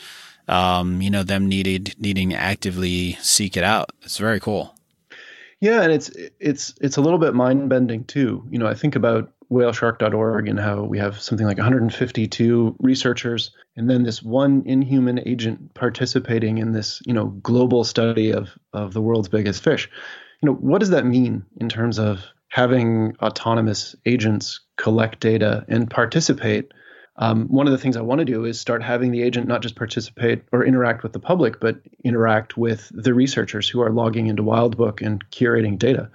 [0.48, 3.90] um, you know, them needed needing to actively seek it out.
[4.00, 4.74] It's very cool.
[5.60, 8.42] Yeah, and it's it's it's a little bit mind bending too.
[8.50, 13.90] You know, I think about whaleshark.org and how we have something like 152 researchers and
[13.90, 19.00] then this one inhuman agent participating in this you know global study of of the
[19.00, 19.90] world's biggest fish
[20.40, 25.88] you know what does that mean in terms of having autonomous agents collect data and
[25.88, 26.72] participate.
[27.16, 29.62] Um, one of the things I want to do is start having the agent not
[29.62, 34.26] just participate or interact with the public, but interact with the researchers who are logging
[34.26, 36.10] into Wildbook and curating data.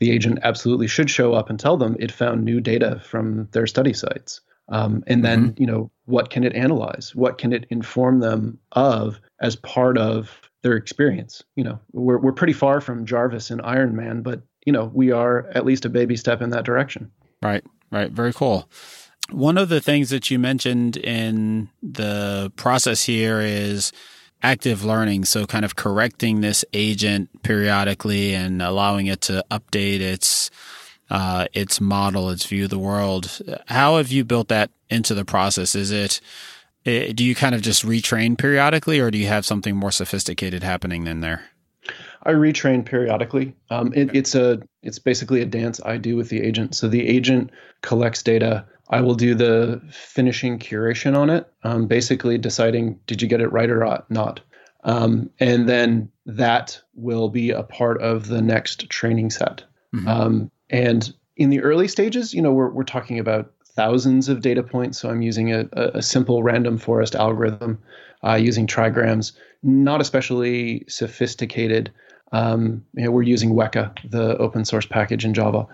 [0.00, 3.66] The agent absolutely should show up and tell them it found new data from their
[3.66, 4.40] study sites.
[4.68, 5.60] Um, and then, mm-hmm.
[5.60, 7.14] you know, what can it analyze?
[7.14, 11.42] What can it inform them of as part of their experience?
[11.56, 15.10] You know, we're, we're pretty far from Jarvis and Iron Man, but you know, we
[15.10, 17.10] are at least a baby step in that direction.
[17.42, 18.10] Right, right.
[18.10, 18.68] Very cool.
[19.30, 23.92] One of the things that you mentioned in the process here is
[24.42, 25.24] active learning.
[25.24, 30.50] So, kind of correcting this agent periodically and allowing it to update its
[31.10, 33.40] uh, its model, its view of the world.
[33.66, 35.74] How have you built that into the process?
[35.74, 36.20] Is it
[36.86, 40.62] eh, do you kind of just retrain periodically, or do you have something more sophisticated
[40.62, 41.42] happening in there?
[42.24, 43.54] I retrain periodically.
[43.70, 46.74] Um, it, it's a it's basically a dance I do with the agent.
[46.74, 47.50] So the agent
[47.82, 48.66] collects data.
[48.90, 53.48] I will do the finishing curation on it, um, basically deciding did you get it
[53.48, 54.40] right or not.
[54.84, 59.62] Um, and then that will be a part of the next training set.
[59.94, 60.08] Mm-hmm.
[60.08, 64.62] Um, and in the early stages, you know, we're we're talking about thousands of data
[64.62, 64.98] points.
[64.98, 67.78] So I'm using a, a simple random forest algorithm
[68.24, 69.32] uh, using trigrams,
[69.62, 71.92] not especially sophisticated
[72.32, 75.66] um, you know, we're using Weka, the open source package in Java.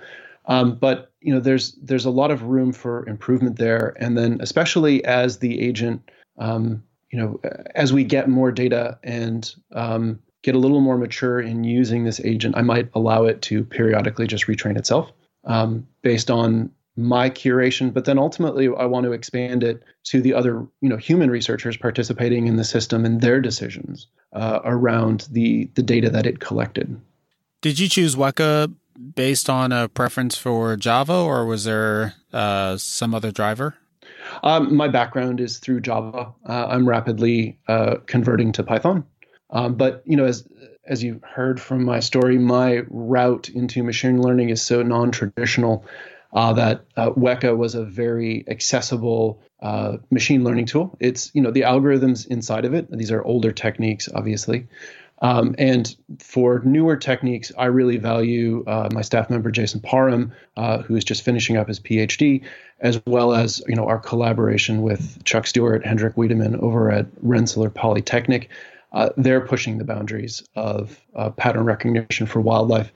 [0.47, 4.39] Um, but you know, there's there's a lot of room for improvement there, and then
[4.41, 7.41] especially as the agent, um, you know,
[7.75, 12.21] as we get more data and um, get a little more mature in using this
[12.21, 15.11] agent, I might allow it to periodically just retrain itself
[15.45, 17.93] um, based on my curation.
[17.93, 21.77] But then ultimately, I want to expand it to the other, you know, human researchers
[21.77, 27.01] participating in the system and their decisions uh, around the the data that it collected.
[27.63, 28.75] Did you choose Weka
[29.15, 33.75] based on a preference for Java, or was there uh, some other driver?
[34.43, 36.33] Um, my background is through Java.
[36.49, 39.05] Uh, I'm rapidly uh, converting to Python.
[39.51, 40.47] Um, but you know, as
[40.87, 45.87] as you heard from my story, my route into machine learning is so non-traditional
[46.33, 50.97] uh, that uh, Weka was a very accessible uh, machine learning tool.
[51.01, 52.91] It's you know the algorithms inside of it.
[52.91, 54.67] These are older techniques, obviously.
[55.25, 60.83] Um, and for newer techniques, I really value uh, my staff member Jason Parham, uh,
[60.83, 62.45] who is just finishing up his PhD,
[62.81, 67.71] as well as you know our collaboration with Chuck Stewart, Hendrik Weideman over at Rensselaer
[67.71, 68.51] Polytechnic.
[68.93, 72.93] Uh, they're pushing the boundaries of uh, pattern recognition for wildlife.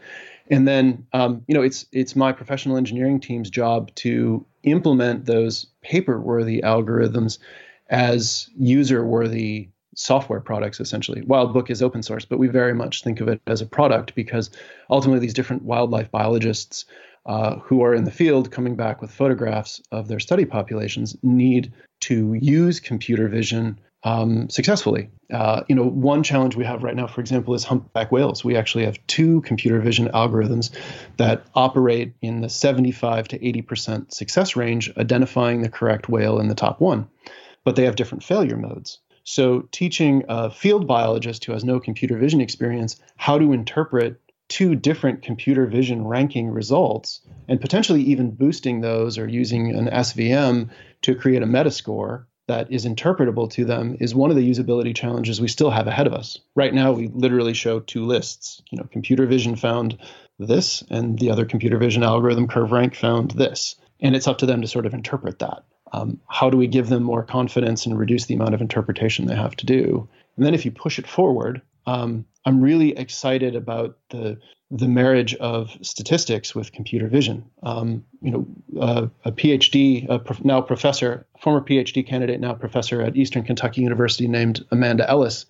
[0.50, 5.64] And then, um, you know, it's it's my professional engineering team's job to implement those
[5.80, 7.38] paper-worthy algorithms
[7.88, 11.22] as user-worthy software products essentially.
[11.22, 14.50] Wildbook is open source, but we very much think of it as a product because
[14.88, 16.84] ultimately these different wildlife biologists
[17.26, 21.72] uh, who are in the field coming back with photographs of their study populations need
[22.00, 25.10] to use computer vision um, successfully.
[25.32, 28.44] Uh, you know, one challenge we have right now, for example, is humpback whales.
[28.44, 30.70] We actually have two computer vision algorithms
[31.16, 36.54] that operate in the 75 to 80% success range, identifying the correct whale in the
[36.54, 37.08] top one,
[37.64, 39.00] but they have different failure modes.
[39.30, 44.74] So, teaching a field biologist who has no computer vision experience how to interpret two
[44.74, 50.70] different computer vision ranking results and potentially even boosting those or using an SVM
[51.02, 55.42] to create a metascore that is interpretable to them is one of the usability challenges
[55.42, 56.38] we still have ahead of us.
[56.54, 58.62] Right now, we literally show two lists.
[58.70, 59.98] You know, computer vision found
[60.38, 63.76] this, and the other computer vision algorithm, CurvRank, found this.
[64.00, 65.64] And it's up to them to sort of interpret that.
[65.92, 69.36] Um, how do we give them more confidence and reduce the amount of interpretation they
[69.36, 70.08] have to do?
[70.36, 74.38] And then if you push it forward, um, I'm really excited about the
[74.70, 77.42] the marriage of statistics with computer vision.
[77.62, 78.46] Um, you know,
[78.78, 83.80] uh, a PhD, a prof- now professor, former PhD candidate, now professor at Eastern Kentucky
[83.80, 85.46] University, named Amanda Ellis,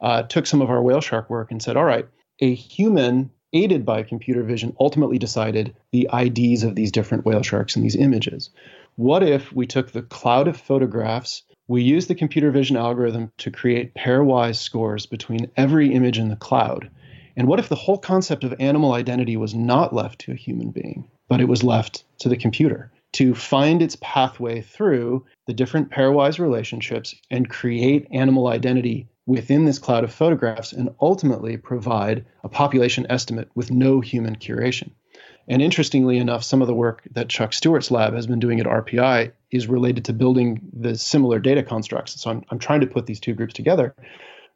[0.00, 2.06] uh, took some of our whale shark work and said, "All right,
[2.40, 7.76] a human aided by computer vision ultimately decided the IDs of these different whale sharks
[7.76, 8.50] in these images."
[8.96, 13.50] What if we took the cloud of photographs, we used the computer vision algorithm to
[13.50, 16.88] create pairwise scores between every image in the cloud?
[17.36, 20.70] And what if the whole concept of animal identity was not left to a human
[20.70, 25.90] being, but it was left to the computer to find its pathway through the different
[25.90, 32.48] pairwise relationships and create animal identity within this cloud of photographs and ultimately provide a
[32.48, 34.92] population estimate with no human curation?
[35.48, 38.66] And interestingly enough, some of the work that Chuck Stewart's lab has been doing at
[38.66, 42.20] RPI is related to building the similar data constructs.
[42.20, 43.94] So I'm, I'm trying to put these two groups together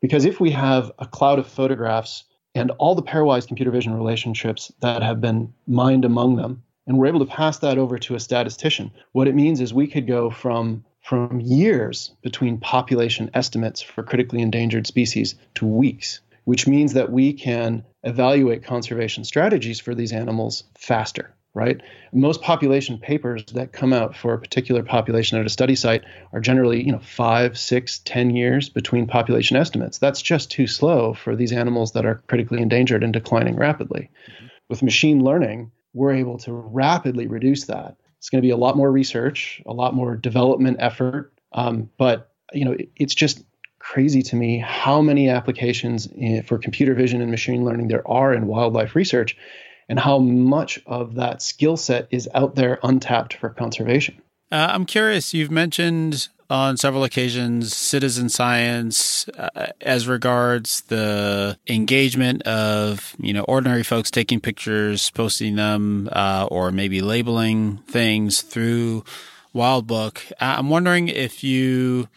[0.01, 2.25] because if we have a cloud of photographs
[2.55, 7.07] and all the pairwise computer vision relationships that have been mined among them, and we're
[7.07, 10.31] able to pass that over to a statistician, what it means is we could go
[10.31, 17.13] from from years between population estimates for critically endangered species to weeks which means that
[17.13, 21.81] we can evaluate conservation strategies for these animals faster right?
[22.13, 26.41] Most population papers that come out for a particular population at a study site are
[26.41, 29.99] generally you know five six ten years between population estimates.
[29.99, 34.09] That's just too slow for these animals that are critically endangered and declining rapidly.
[34.31, 34.47] Mm-hmm.
[34.69, 37.97] with machine learning we're able to rapidly reduce that.
[38.19, 42.33] It's going to be a lot more research a lot more development effort um, but
[42.53, 43.43] you know it, it's just
[43.89, 46.09] crazy to me how many applications
[46.45, 49.35] for computer vision and machine learning there are in wildlife research
[49.89, 54.21] and how much of that skill set is out there untapped for conservation.
[54.53, 62.43] Uh, I'm curious, you've mentioned on several occasions citizen science uh, as regards the engagement
[62.43, 69.05] of you know ordinary folks taking pictures posting them uh, or maybe labeling things through
[69.55, 72.09] wildbook i'm wondering if you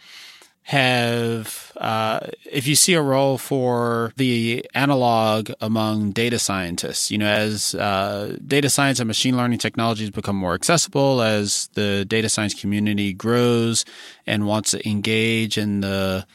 [0.64, 7.26] have, uh, if you see a role for the analog among data scientists, you know,
[7.26, 12.54] as uh, data science and machine learning technologies become more accessible, as the data science
[12.54, 13.84] community grows
[14.26, 16.26] and wants to engage in the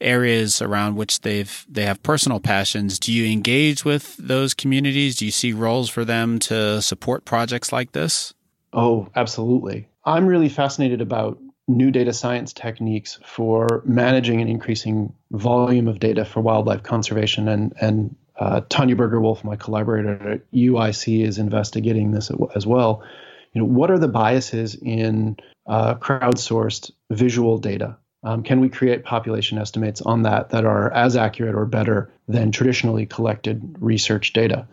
[0.00, 5.16] areas around which they've they have personal passions do you engage with those communities?
[5.16, 8.34] Do you see roles for them to support projects like this?
[8.72, 9.88] Oh absolutely.
[10.04, 16.24] I'm really fascinated about new data science techniques for managing an increasing volume of data
[16.24, 17.48] for wildlife conservation.
[17.48, 23.02] And, and uh, Tanya Berger Wolf, my collaborator at UIC, is investigating this as well.
[23.52, 25.36] You know, what are the biases in
[25.66, 27.96] uh, crowdsourced visual data?
[28.24, 32.52] Um, can we create population estimates on that that are as accurate or better than
[32.52, 34.66] traditionally collected research data?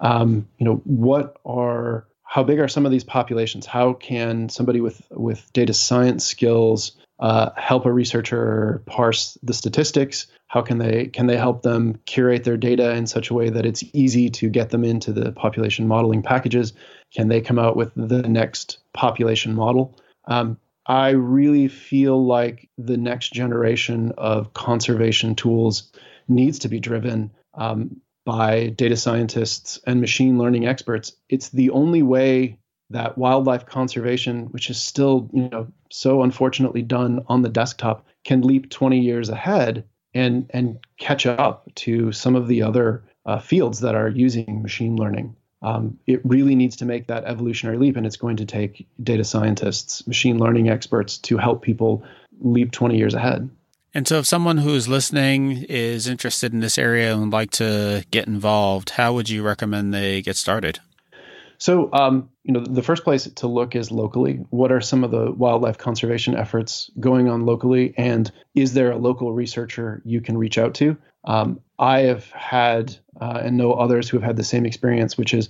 [0.00, 3.64] Um, you know, what are how big are some of these populations?
[3.64, 10.26] How can somebody with with data science skills uh, help a researcher parse the statistics?
[10.46, 13.64] How can they can they help them curate their data in such a way that
[13.64, 16.74] it's easy to get them into the population modeling packages?
[17.14, 19.98] Can they come out with the next population model?
[20.26, 25.90] Um, I really feel like the next generation of conservation tools
[26.28, 31.14] needs to be driven um, by data scientists and machine learning experts.
[31.30, 32.58] It's the only way
[32.90, 38.42] that wildlife conservation, which is still, you know, so unfortunately done on the desktop, can
[38.42, 43.80] leap 20 years ahead and and catch up to some of the other uh, fields
[43.80, 45.34] that are using machine learning.
[45.62, 49.24] Um, it really needs to make that evolutionary leap, and it's going to take data
[49.24, 52.04] scientists, machine learning experts to help people
[52.40, 53.48] leap 20 years ahead.
[53.98, 57.50] And so, if someone who is listening is interested in this area and would like
[57.50, 60.78] to get involved, how would you recommend they get started?
[61.58, 64.34] So, um, you know, the first place to look is locally.
[64.50, 67.92] What are some of the wildlife conservation efforts going on locally?
[67.96, 70.96] And is there a local researcher you can reach out to?
[71.24, 75.34] Um, I have had, uh, and know others who have had the same experience, which
[75.34, 75.48] is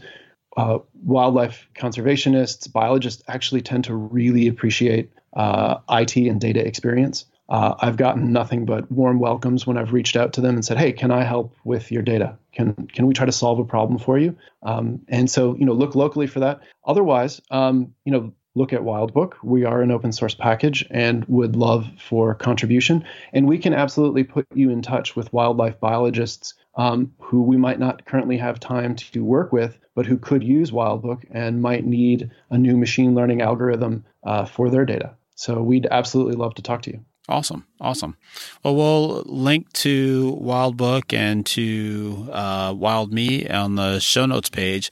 [0.57, 7.27] uh, wildlife conservationists, biologists actually tend to really appreciate uh, IT and data experience.
[7.49, 10.79] Uh, I've gotten nothing but warm welcomes when I've reached out to them and said,
[10.79, 12.37] "Hey, can I help with your data?
[12.53, 15.73] Can can we try to solve a problem for you?" Um, and so, you know,
[15.73, 16.61] look locally for that.
[16.85, 19.35] Otherwise, um, you know, look at Wildbook.
[19.43, 23.05] We are an open source package and would love for contribution.
[23.33, 27.79] And we can absolutely put you in touch with wildlife biologists um, who we might
[27.79, 32.31] not currently have time to work with, but who could use Wildbook and might need
[32.51, 35.15] a new machine learning algorithm uh, for their data.
[35.35, 37.05] So we'd absolutely love to talk to you.
[37.29, 37.67] Awesome.
[37.81, 38.17] Awesome.
[38.65, 44.91] Well, we'll link to Wildbook and to uh, Wild Me on the show notes page.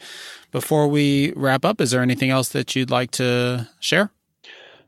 [0.52, 4.10] Before we wrap up, is there anything else that you'd like to share?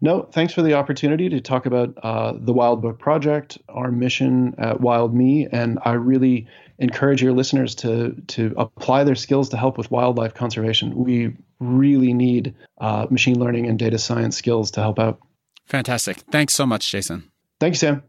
[0.01, 4.81] No, thanks for the opportunity to talk about uh, the Wildbook Project, our mission at
[4.81, 6.47] Wild Me, and I really
[6.79, 10.95] encourage your listeners to to apply their skills to help with wildlife conservation.
[10.95, 15.19] We really need uh, machine learning and data science skills to help out.
[15.67, 16.19] Fantastic.
[16.31, 17.31] Thanks so much, Jason.
[17.61, 18.03] Thank you, Sam.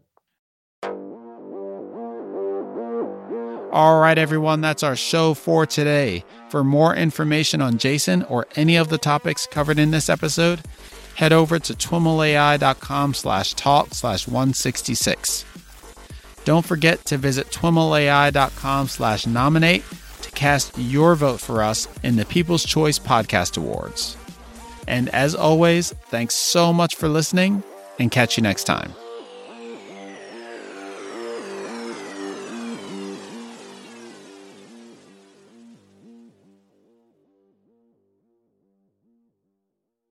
[3.72, 6.24] All right, everyone, that's our show for today.
[6.48, 10.60] For more information on Jason or any of the topics covered in this episode,
[11.14, 15.44] head over to twimlai.com slash talk slash 166.
[16.44, 19.84] Don't forget to visit twimlai.com slash nominate
[20.22, 24.16] to cast your vote for us in the People's Choice Podcast Awards.
[24.88, 27.62] And as always, thanks so much for listening
[28.00, 28.92] and catch you next time.